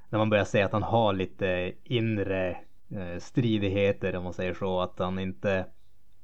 [0.09, 2.57] när man börjar se att han har lite inre
[3.19, 4.81] stridigheter om man säger så.
[4.81, 5.65] Att han inte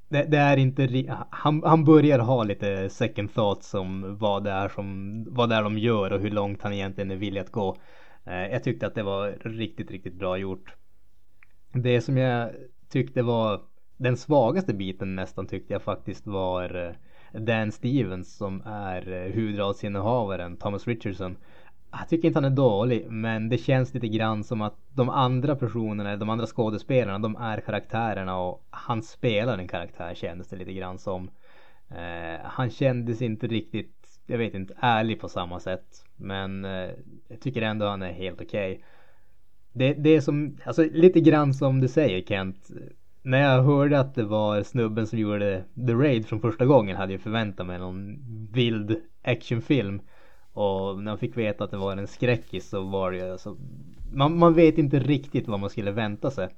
[0.08, 4.68] det, det är inte han, han börjar ha lite second thoughts om vad det är
[4.68, 7.76] som vad det är de gör och hur långt han egentligen är villig att gå.
[8.26, 10.74] Eh, jag tyckte att det var riktigt, riktigt bra gjort.
[11.72, 12.50] Det som jag
[12.88, 13.60] tyckte var
[13.96, 16.86] den svagaste biten nästan tyckte jag faktiskt var
[17.32, 21.36] eh, Dan Stevens som är eh, huvudrollsinnehavaren Thomas Richardson.
[21.90, 25.56] Jag tycker inte han är dålig men det känns lite grann som att de andra
[25.56, 30.72] personerna, de andra skådespelarna, de är karaktärerna och han spelar en karaktär kändes det lite
[30.72, 31.30] grann som.
[31.90, 33.95] Eh, han kändes inte riktigt,
[34.26, 36.04] jag vet inte, ärlig på samma sätt.
[36.16, 36.90] Men eh,
[37.28, 38.84] jag tycker ändå han är helt okej.
[39.72, 42.70] Det, det är som, alltså lite grann som du säger Kent.
[43.22, 47.12] När jag hörde att det var snubben som gjorde The Raid från första gången hade
[47.12, 48.18] jag förväntat mig någon
[48.52, 50.00] vild actionfilm.
[50.52, 53.56] Och när jag fick veta att det var en skräckis så var det ju alltså,
[54.12, 56.48] man, man vet inte riktigt vad man skulle vänta sig.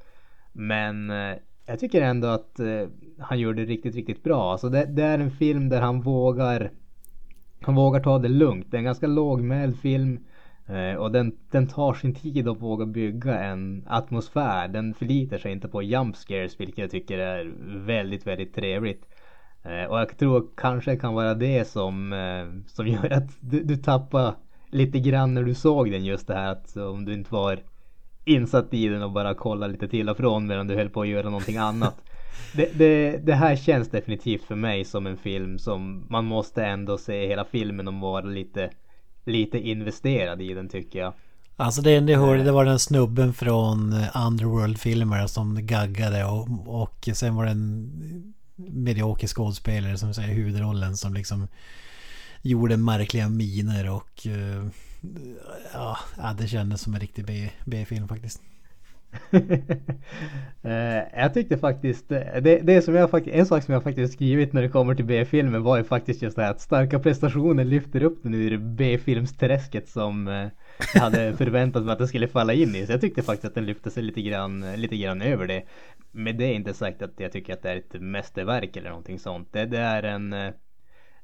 [0.53, 2.89] Men eh, jag tycker ändå att eh,
[3.19, 4.53] han gör det riktigt, riktigt bra.
[4.53, 6.71] Alltså det, det är en film där han vågar
[7.61, 8.67] han vågar ta det lugnt.
[8.71, 10.19] Det är en ganska lågmäld film.
[10.67, 14.69] Eh, och den, den tar sin tid att våga bygga en atmosfär.
[14.69, 17.53] Den förlitar sig inte på jump scares vilket jag tycker är
[17.87, 19.05] väldigt, väldigt trevligt.
[19.63, 23.77] Eh, och jag tror kanske kan vara det som, eh, som gör att du, du
[23.77, 24.35] tappar
[24.71, 27.59] lite grann när du såg den just det här att om du inte var
[28.25, 31.09] insatt i den och bara kollade lite till och från medan du höll på att
[31.09, 32.03] göra någonting annat.
[32.53, 36.99] Det, det, det, här känns definitivt för mig som en film som man måste ändå
[36.99, 38.71] se hela filmen och vara lite,
[39.25, 41.13] lite investerad i den tycker jag.
[41.57, 46.49] Alltså det enda jag hörde det var den snubben från eh, Underworld-filmer som gaggade och,
[46.67, 51.49] och sen var det en medioker skådespelare som säger huvudrollen som liksom
[52.43, 54.67] gjorde märkliga miner och uh,
[55.73, 55.99] ja,
[56.39, 58.41] det kändes som en riktig B-film faktiskt.
[60.63, 64.13] Eh, jag tyckte faktiskt, eh, det, det som jag faktiskt, en sak som jag faktiskt
[64.13, 67.65] skrivit när det kommer till B-filmen var ju faktiskt just det här att starka prestationer
[67.65, 70.47] lyfter upp den ur B-filmsträsket som eh,
[70.95, 72.87] jag hade förväntat mig att den skulle falla in i.
[72.87, 75.63] Så jag tyckte faktiskt att den lyfte sig lite grann, lite grann över det.
[76.13, 79.19] Med det är inte sagt att jag tycker att det är ett mästerverk eller någonting
[79.19, 79.49] sånt.
[79.53, 80.35] Det, det är en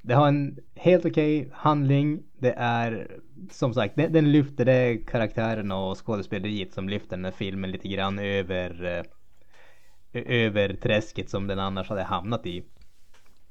[0.07, 2.23] det har en helt okej okay handling.
[2.39, 3.07] Det är
[3.51, 7.87] som sagt, den, den lyfter det karaktärerna och skådespeleriet som lyfter den här filmen lite
[7.87, 9.03] grann över eh,
[10.25, 12.63] över träsket som den annars hade hamnat i.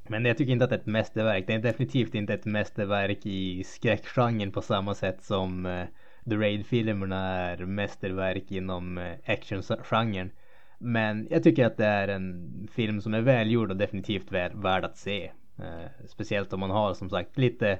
[0.08, 1.46] Men jag tycker inte att det är ett mästerverk.
[1.46, 5.84] Det är definitivt inte ett mästerverk i skräckgenren på samma sätt som eh,
[6.24, 10.30] The Raid-filmerna är mästerverk inom eh, actiongenren.
[10.78, 14.96] Men jag tycker att det är en film som är välgjord och definitivt värd att
[14.96, 15.30] se.
[15.58, 17.78] Eh, speciellt om man har som sagt lite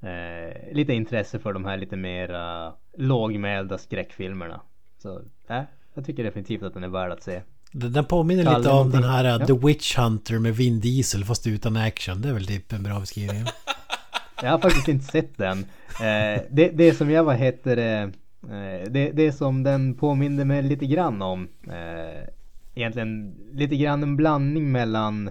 [0.00, 4.60] eh, lite intresse för de här lite mera lågmälda skräckfilmerna.
[4.98, 5.62] Så äh,
[5.94, 7.42] jag tycker definitivt att den är värd att se.
[7.72, 9.46] Den påminner Kalle lite om den här ja.
[9.46, 12.22] The Witch Hunter med Vin Diesel fast utan action.
[12.22, 13.44] Det är väl typ en bra beskrivning.
[14.42, 15.58] jag har faktiskt inte sett den.
[16.00, 20.62] Eh, det, det som jag vad heter det, eh, det, det som den påminner mig
[20.62, 21.48] lite grann om.
[21.66, 22.28] Eh,
[22.74, 25.30] egentligen lite grann en blandning mellan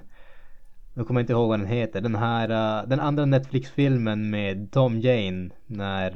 [0.97, 2.01] nu kommer jag inte ihåg vad den heter.
[2.01, 5.49] Den här, uh, den andra Netflix-filmen med Tom Jane.
[5.67, 6.11] När,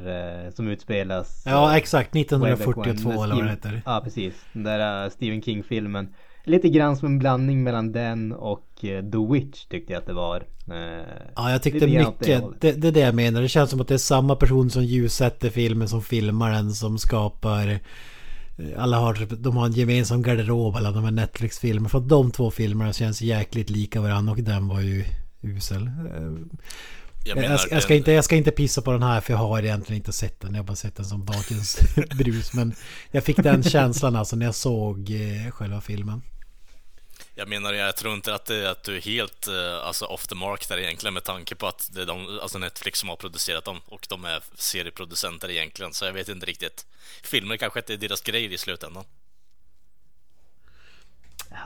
[0.46, 1.42] uh, som utspelas.
[1.46, 3.82] Ja exakt, 1942 eller vad den heter.
[3.86, 4.34] Ja precis.
[4.52, 6.14] Den där uh, Stephen King-filmen.
[6.44, 10.42] Lite grann som en blandning mellan den och The Witch tyckte jag att det var.
[11.36, 13.42] ja jag tyckte mycket, det, det, det är det jag menar.
[13.42, 16.98] Det känns som att det är samma person som ljussätter filmen som filmar den som
[16.98, 17.80] skapar
[18.76, 21.88] alla har, de har en gemensam garderob alla de här Netflix-filmer.
[21.88, 25.04] För att de två filmerna känns jäkligt lika varandra och den var ju
[25.42, 25.90] usel.
[27.24, 29.62] Jag, jag, jag, ska inte, jag ska inte pissa på den här för jag har
[29.62, 30.54] egentligen inte sett den.
[30.54, 32.52] Jag har bara sett den som bakgrundsbrus.
[32.54, 32.74] men
[33.10, 36.22] jag fick den känslan alltså när jag såg eh, själva filmen.
[37.40, 40.34] Jag menar, jag tror inte att, det, att du är helt eh, alltså off the
[40.34, 43.64] mark där egentligen med tanke på att det är de, alltså Netflix som har producerat
[43.64, 46.86] dem och de är serieproducenter egentligen, så jag vet inte riktigt.
[47.24, 49.04] Filmer kanske inte är deras grej i slutändan.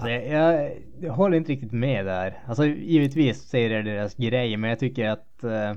[0.01, 2.43] Jag, jag, jag håller inte riktigt med där.
[2.49, 5.75] Alltså givetvis säger det deras grej, men jag tycker att uh,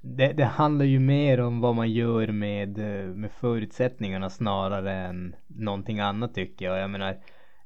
[0.00, 5.36] det, det, handlar ju mer om vad man gör med, eh, med förutsättningarna snarare än
[5.46, 6.78] någonting annat tycker jag.
[6.78, 7.16] Jag menar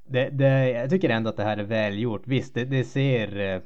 [0.09, 2.23] det, det, jag tycker ändå att det här är välgjort.
[2.27, 3.39] Visst, det, det ser...
[3.41, 3.61] Eh,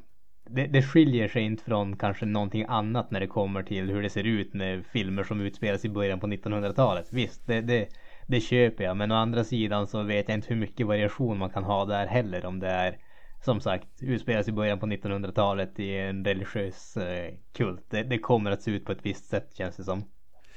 [0.52, 4.10] det, det skiljer sig inte från kanske någonting annat när det kommer till hur det
[4.10, 7.08] ser ut med filmer som utspelas i början på 1900-talet.
[7.12, 7.88] Visst, det, det,
[8.26, 8.96] det köper jag.
[8.96, 12.06] Men å andra sidan så vet jag inte hur mycket variation man kan ha där
[12.06, 12.46] heller.
[12.46, 12.96] Om det är
[13.44, 17.84] som sagt utspelas i början på 1900-talet i en religiös eh, kult.
[17.90, 20.04] Det, det kommer att se ut på ett visst sätt känns det som.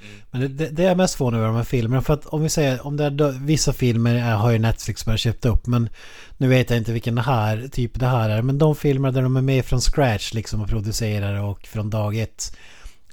[0.04, 0.16] Mm.
[0.32, 2.01] Men det, det, det är mest förvånad över de här filmerna.
[2.01, 5.20] För att om vi säger, om det är, vissa filmer är, har ju Netflix börjat
[5.20, 5.68] köpt upp.
[5.68, 5.89] Men
[6.38, 8.41] nu vet jag inte vilken det här, typ det här är.
[8.41, 12.18] Men de filmer där de är med från scratch liksom och producerar och från dag
[12.18, 12.58] ett.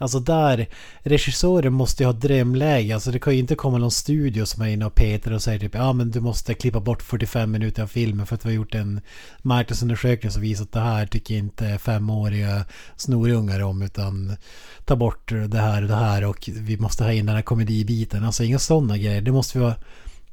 [0.00, 0.68] Alltså där,
[1.02, 2.94] regissören måste ju ha drömläge.
[2.94, 5.58] Alltså det kan ju inte komma någon studio som är inne och petar och säger
[5.58, 8.54] typ ja men du måste klippa bort 45 minuter av filmen för att vi har
[8.54, 9.00] gjort en
[9.42, 12.64] marknadsundersökning som visar att det här tycker inte femåriga
[12.96, 14.36] snorungar om utan
[14.84, 18.24] ta bort det här och det här och vi måste ha in den här komedibiten.
[18.24, 19.20] Alltså inga sådana grejer.
[19.20, 19.76] Det måste vi vara...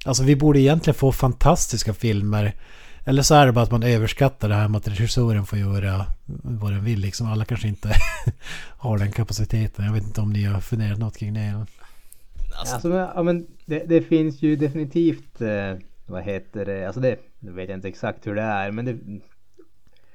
[0.05, 2.55] Alltså vi borde egentligen få fantastiska filmer
[3.07, 6.05] eller så är det bara att man överskattar det här med att regissören får göra
[6.43, 7.27] vad den vill liksom.
[7.27, 7.91] Alla kanske inte
[8.77, 9.85] har den kapaciteten.
[9.85, 11.65] Jag vet inte om ni har funderat något kring det.
[12.59, 15.73] Alltså, alltså ja, men det, det, finns ju definitivt eh,
[16.05, 18.97] vad heter det, alltså det, nu vet jag inte exakt hur det är men det,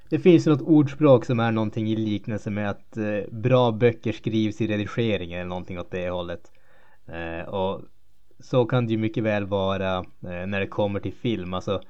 [0.09, 4.61] det finns något ordspråk som är någonting i liknelse med att eh, bra böcker skrivs
[4.61, 6.51] i redigeringen eller någonting åt det hållet.
[7.07, 7.81] Eh, och
[8.41, 11.55] så kan det ju mycket väl vara eh, när det kommer till film.
[11.55, 11.83] Alltså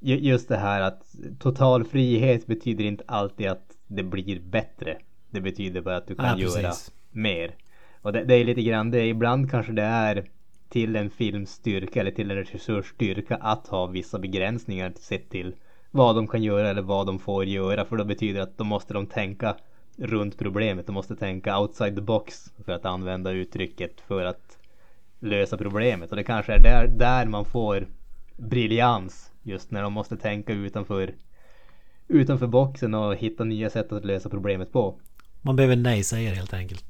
[0.00, 4.98] just det här att total frihet betyder inte alltid att det blir bättre.
[5.30, 6.72] Det betyder bara att du kan ja, göra
[7.10, 7.54] mer.
[8.02, 9.06] Och det, det, är lite grann det.
[9.06, 10.24] Ibland kanske det är
[10.68, 15.54] till en films styrka eller till en regissörs styrka att ha vissa begränsningar sett till
[15.90, 17.84] vad de kan göra eller vad de får göra.
[17.84, 19.56] För det betyder att då måste de tänka
[19.96, 20.86] runt problemet.
[20.86, 24.58] De måste tänka outside the box för att använda uttrycket för att
[25.18, 26.10] lösa problemet.
[26.10, 27.86] Och det kanske är där, där man får
[28.36, 29.29] briljans.
[29.42, 31.14] Just när de måste tänka utanför,
[32.08, 35.00] utanför boxen och hitta nya sätt att lösa problemet på.
[35.42, 36.84] Man behöver nej-sägare helt enkelt.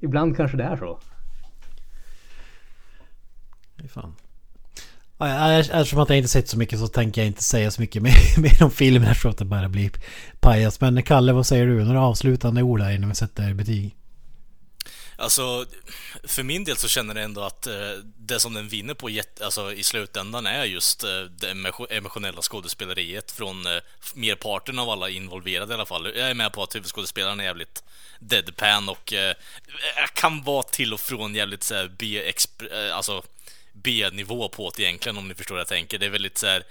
[0.00, 0.98] Ibland kanske det är så.
[3.88, 4.14] Fan.
[5.20, 8.40] Eftersom att jag inte sett så mycket så tänker jag inte säga så mycket mer,
[8.40, 9.90] mer om filmen eftersom att det bara blir
[10.40, 10.80] pajas.
[10.80, 11.84] Men Kalle, vad säger du?
[11.84, 13.97] Några avslutande ord här innan vi sätter betyg?
[15.20, 15.66] Alltså,
[16.24, 19.10] för min del så känner jag ändå att eh, det som den vinner på
[19.40, 21.54] alltså, i slutändan är just eh, det
[21.90, 23.82] emotionella skådespeleriet från eh,
[24.14, 26.12] merparten av alla involverade i alla fall.
[26.16, 27.82] Jag är med på att huvudskådespelaren är jävligt
[28.18, 29.34] deadpan och eh,
[30.14, 32.32] kan vara till och från jävligt så här, B,
[32.72, 33.22] eh, alltså
[33.72, 35.98] B-nivå på det egentligen om ni förstår vad jag tänker.
[35.98, 36.62] Det är väldigt så här,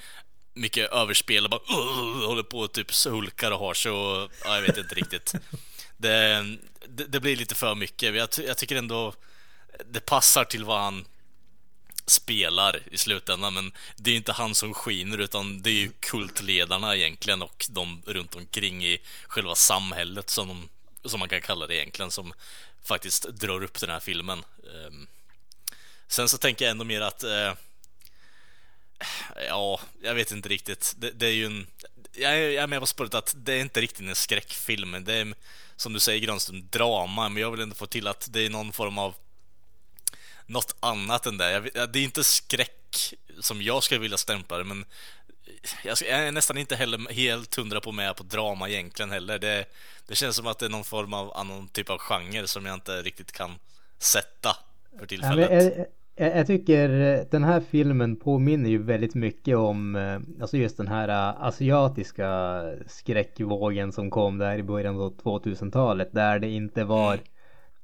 [0.54, 4.56] mycket överspel och bara uh, håller på och typ sulkar och har sig och ja,
[4.56, 5.34] jag vet inte riktigt.
[5.98, 8.16] Det, det, det, blir lite för mycket.
[8.16, 9.14] Jag, jag tycker ändå
[9.86, 11.06] det passar till vad han
[12.06, 16.96] spelar i slutändan, men det är inte han som skiner utan det är ju kultledarna
[16.96, 21.76] egentligen och de runt omkring i själva samhället som, de, som man kan kalla det
[21.76, 22.34] egentligen, som
[22.84, 24.44] faktiskt drar upp den här filmen.
[24.64, 25.08] Ehm,
[26.08, 27.54] sen så tänker jag ändå mer att eh,
[29.48, 30.94] Ja, jag vet inte riktigt.
[30.98, 31.68] Det, det är ju en...
[32.14, 35.04] Jag är, jag är med på spåret att det är inte riktigt en skräckfilm.
[35.04, 35.34] Det är,
[35.78, 37.30] som du säger Granström, drama.
[37.30, 39.16] Men jag vill ändå få till att det är någon form av
[40.46, 41.52] något annat än det.
[41.52, 44.86] Jag, det är inte skräck som jag skulle vilja stämpla det, men
[45.84, 49.40] jag är nästan inte heller helt hundra på med på drama egentligen heller.
[49.40, 49.66] Det,
[50.08, 52.74] det känns som att det är någon form av annan typ av genre som jag
[52.74, 53.60] inte riktigt kan
[54.00, 54.58] sätta
[55.00, 55.88] för tillfället.
[56.18, 60.88] Jag, tycker eh, den här filmen påminner ju väldigt mycket om eh, alltså just den
[60.88, 67.20] här eh, asiatiska skräckvågen som kom där i början av 2000-talet där det inte var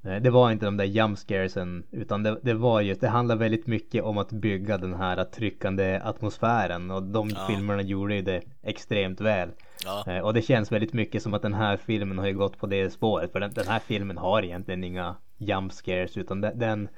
[0.04, 0.22] mm.
[0.22, 4.04] det var inte de där jumpscaresen utan det, det var ju, det handlar väldigt mycket
[4.04, 7.46] om att bygga den här tryckande atmosfären och de ja.
[7.48, 9.48] filmerna gjorde ju det extremt väl.
[9.84, 10.22] Ja.
[10.22, 12.90] Och det känns väldigt mycket som att den här filmen har ju gått på det
[12.90, 16.88] spåret för den, den här filmen har egentligen inga jumpscares utan den, den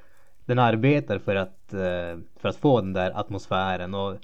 [0.47, 4.17] den arbetar för att, eh, för att få den där atmosfären och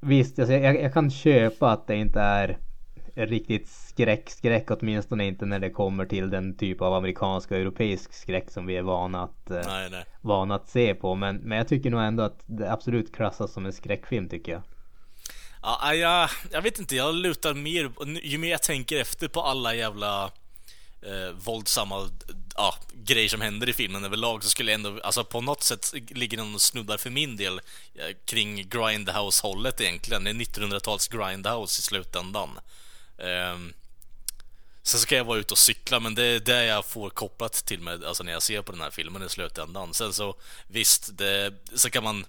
[0.00, 2.58] visst, alltså jag, jag kan köpa att det inte är
[3.14, 8.12] riktigt skräck, skräck åtminstone inte när det kommer till den typ av amerikansk och europeisk
[8.12, 10.04] skräck som vi är vana att, eh, nej, nej.
[10.20, 11.14] Vana att se på.
[11.14, 14.62] Men, men jag tycker nog ändå att det absolut klassas som en skräckfilm tycker jag.
[15.62, 17.90] Ja, jag, jag vet inte, jag lutar mer,
[18.22, 20.30] ju mer jag tänker efter på alla jävla
[21.06, 22.10] eh, våldsamma
[22.56, 25.94] ja, grejer som händer i filmen överlag så skulle jag ändå, alltså på något sätt
[26.08, 27.60] ligger den och snuddar för min del
[27.94, 30.24] eh, kring Grindhouse-hållet egentligen.
[30.24, 32.58] Det är 1900-tals Grindhouse i slutändan.
[33.18, 33.58] Eh,
[34.82, 37.52] sen så kan jag vara ute och cykla, men det är det jag får kopplat
[37.52, 39.94] till mig, alltså när jag ser på den här filmen i slutändan.
[39.94, 40.36] Sen så
[40.66, 42.26] visst, det, så kan man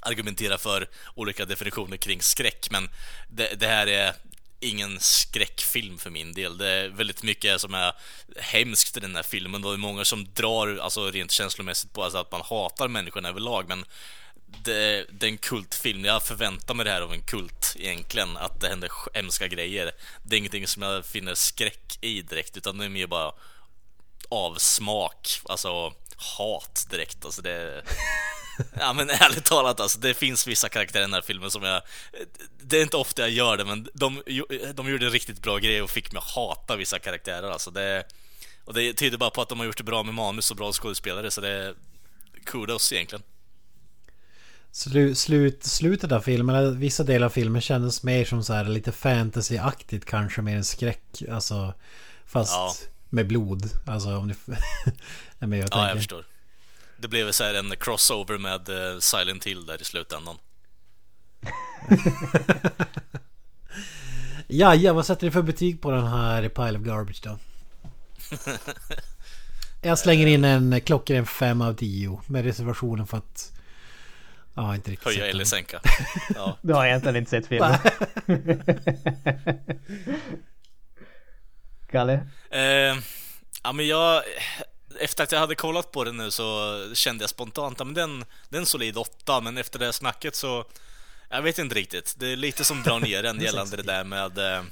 [0.00, 2.90] argumentera för olika definitioner kring skräck, men
[3.28, 4.14] det, det här är
[4.60, 6.58] ingen skräckfilm för min del.
[6.58, 7.92] Det är väldigt mycket som är
[8.36, 9.62] hemskt i den här filmen.
[9.62, 13.68] Det är många som drar, alltså rent känslomässigt på alltså att man hatar människorna överlag,
[13.68, 13.84] men
[14.46, 16.04] det, det är en kultfilm.
[16.04, 19.92] Jag förväntar mig det här av en kult egentligen, att det händer hemska grejer.
[20.22, 23.32] Det är ingenting som jag finner skräck i direkt, utan det är mer bara
[24.28, 27.24] avsmak, alltså hat direkt.
[27.24, 27.82] Alltså det,
[28.80, 31.82] Ja men ärligt talat alltså, det finns vissa karaktärer i den här filmen som jag...
[32.62, 34.22] Det är inte ofta jag gör det, men de,
[34.74, 37.70] de gjorde en riktigt bra grej och fick mig att hata vissa karaktärer alltså.
[37.70, 38.04] Det,
[38.64, 40.72] och det tyder bara på att de har gjort det bra med manus och bra
[40.72, 41.74] skådespelare, så det är
[42.44, 43.22] kudos egentligen.
[44.70, 48.92] Slu, slut, slutet av filmen, vissa delar av filmen kändes mer som så här lite
[48.92, 51.22] fantasyaktigt kanske, mer en skräck.
[51.30, 51.74] Alltså,
[52.26, 52.74] fast ja.
[53.08, 53.70] med blod.
[53.86, 54.34] Alltså om du
[55.38, 56.24] är med och Ja, jag förstår.
[56.96, 60.36] Det blev så här en crossover med uh, Silent Hill där i slutändan.
[64.46, 67.38] ja, ja, vad sätter ni för betyg på den här Pile of Garbage då?
[69.82, 73.52] Jag slänger in en klockren 5 av 10 med reservationen för att...
[74.54, 75.80] Ja, inte riktigt Höja eller sänka.
[76.34, 76.58] Ja.
[76.62, 77.78] du har egentligen inte sett filmen.
[81.90, 82.26] Kalle?
[82.50, 82.96] Eh,
[83.62, 84.22] ja, men jag
[85.00, 88.24] efter att jag hade kollat på den nu så kände jag spontant att den, den
[88.50, 90.64] är en solid 8, men efter det snacket så...
[91.28, 92.14] Jag vet inte riktigt.
[92.18, 94.38] Det är lite som drar ner den gällande det där med...
[94.38, 94.62] Eh,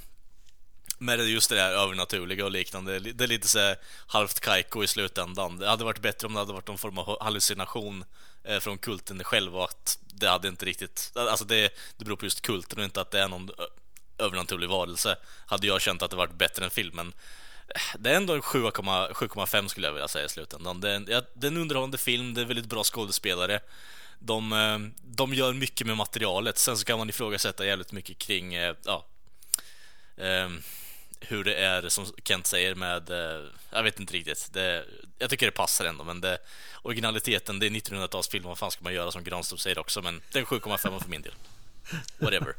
[0.99, 2.99] Med just det där övernaturliga och liknande.
[2.99, 5.59] Det är lite så här halvt kajko i slutändan.
[5.59, 8.05] Det hade varit bättre om det hade varit någon form av hallucination
[8.45, 11.12] eh, från kulten själv och att det hade inte riktigt...
[11.14, 13.51] Alltså det, det beror på just kulten och inte att det är någon
[14.18, 15.16] övernaturlig varelse.
[15.47, 17.12] Hade jag känt att det varit bättre än filmen.
[17.99, 20.81] Det är ändå en 7,5 skulle jag vilja säga i slutändan.
[20.81, 23.61] Det är, en, ja, det är en underhållande film, det är väldigt bra skådespelare.
[24.18, 26.59] De, eh, de gör mycket med materialet.
[26.59, 29.07] Sen så kan man ifrågasätta jävligt mycket kring, eh, ja,
[30.16, 30.62] ehm,
[31.20, 34.49] hur det är som Kent säger med, eh, jag vet inte riktigt.
[34.53, 34.85] Det,
[35.18, 36.39] jag tycker det passar ändå, men det,
[36.83, 40.39] originaliteten, det är 1900-talsfilm, vad fan ska man göra som Granström säger också, men det
[40.39, 41.35] är en 7,5 för min del.
[42.18, 42.55] Whatever.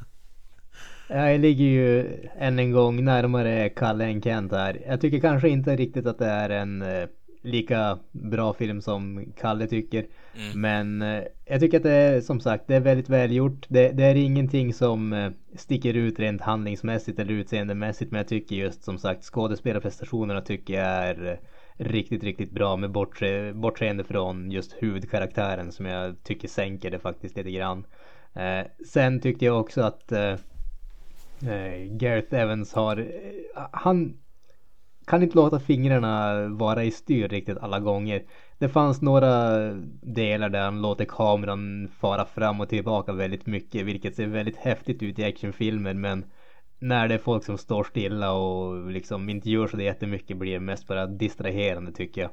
[1.08, 4.82] Jag ligger ju än en gång närmare Kalle än Kent här.
[4.88, 7.08] Jag tycker kanske inte riktigt att det är en eh,
[7.42, 10.06] lika bra film som Kalle tycker.
[10.56, 13.66] Men eh, jag tycker att det är som sagt, det är väldigt välgjort.
[13.70, 18.12] Det, det är ingenting som eh, sticker ut rent handlingsmässigt eller utseendemässigt.
[18.12, 21.40] Men jag tycker just som sagt skådespelarprestationerna tycker jag är
[21.78, 27.38] riktigt, riktigt bra med bortse, bortseende från just huvudkaraktären som jag tycker sänker det faktiskt
[27.38, 27.86] lite grann.
[28.86, 30.14] Sen tyckte jag också att
[31.42, 34.18] Eh, Gareth Evans har, eh, han
[35.08, 38.24] kan inte låta fingrarna vara i styr riktigt alla gånger.
[38.58, 39.60] Det fanns några
[40.02, 45.04] delar där han låter kameran fara fram och tillbaka väldigt mycket vilket ser väldigt häftigt
[45.04, 46.26] ut i actionfilmer men
[46.80, 50.60] när det är folk som står stilla och liksom inte gör så jättemycket blir det
[50.60, 52.32] mest bara distraherande tycker jag.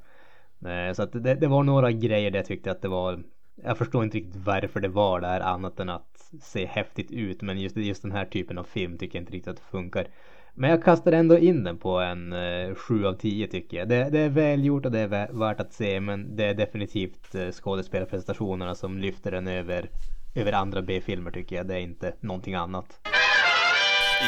[0.89, 3.23] Eh, så att det, det var några grejer där jag tyckte att det var
[3.65, 7.61] jag förstår inte riktigt varför det var där annat än att se häftigt ut men
[7.61, 10.07] just, just den här typen av film tycker jag inte riktigt att det funkar.
[10.55, 13.89] Men jag kastar ändå in den på en eh, 7 av 10 tycker jag.
[13.89, 17.51] Det, det är välgjort och det är värt att se men det är definitivt eh,
[17.51, 19.91] skådespelarprestationerna som lyfter den över,
[20.35, 21.67] över andra B-filmer tycker jag.
[21.67, 23.01] Det är inte någonting annat.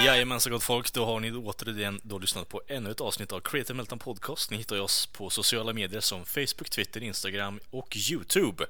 [0.07, 3.77] Jajamensan gott folk, då har ni återigen då lyssnat på ännu ett avsnitt av Creative
[3.77, 4.51] Meltdown Podcast.
[4.51, 8.65] Ni hittar oss på sociala medier som Facebook, Twitter, Instagram och YouTube.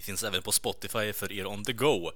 [0.00, 2.10] Vi finns även på Spotify för er on the go.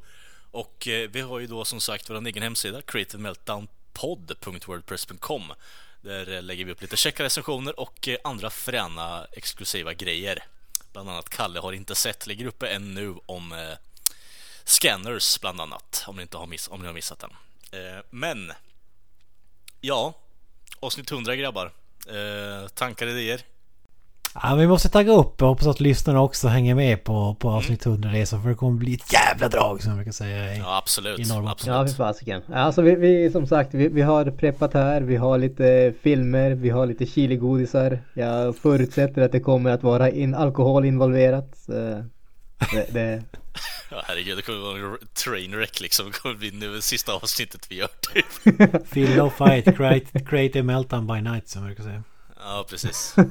[0.51, 5.53] Och eh, vi har ju då som sagt vår egen hemsida, creativemeltdownpod.wordpress.com.
[6.01, 10.45] Där eh, lägger vi upp lite käcka recensioner och eh, andra fräna exklusiva grejer.
[10.93, 13.73] Bland annat Kalle har inte sett, ligger uppe ännu om eh,
[14.65, 17.31] Scanners bland annat, om ni inte har, miss- om ni har missat den.
[17.73, 18.53] Eh, men,
[19.81, 20.15] ja,
[20.81, 21.73] avsnitt 100 grabbar.
[22.09, 23.41] Eh, tankar, idéer?
[24.43, 27.87] Ja, vi måste tagga upp och hoppas att lyssnarna också hänger med på, på avsnitt
[27.87, 30.55] 100 resan för det kommer bli ett jävla drag som jag brukar säga.
[30.55, 31.19] i- Ja, absolut.
[31.19, 31.75] I Norrbotten.
[31.75, 31.91] absolut.
[31.91, 32.43] Ja, för fasiken.
[32.55, 35.01] Alltså vi, vi som sagt, vi, vi har preppat här.
[35.01, 37.99] Vi har lite filmer, vi har lite chiligodisar.
[38.15, 41.67] Jag förutsätter att det kommer att vara in, alkohol involverat.
[41.67, 43.23] Det, det,
[43.91, 46.07] Ja, herregud, det kommer vara en trainwreck liksom.
[46.07, 48.87] Det kommer bli nu sista avsnittet vi gör typ.
[48.89, 52.03] Fylla och fight, create, create a meltdown by night som jag brukar säga.
[52.45, 53.15] Ja, precis.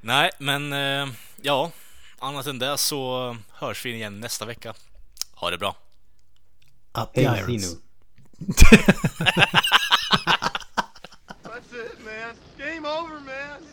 [0.00, 1.08] Nej, men eh,
[1.42, 1.70] ja,
[2.18, 4.74] annat än det så hörs vi igen nästa vecka.
[5.32, 5.76] Ha det bra.
[6.98, 7.76] Up the hej irons.
[11.42, 12.36] That's it, man.
[12.58, 13.64] Game over, man.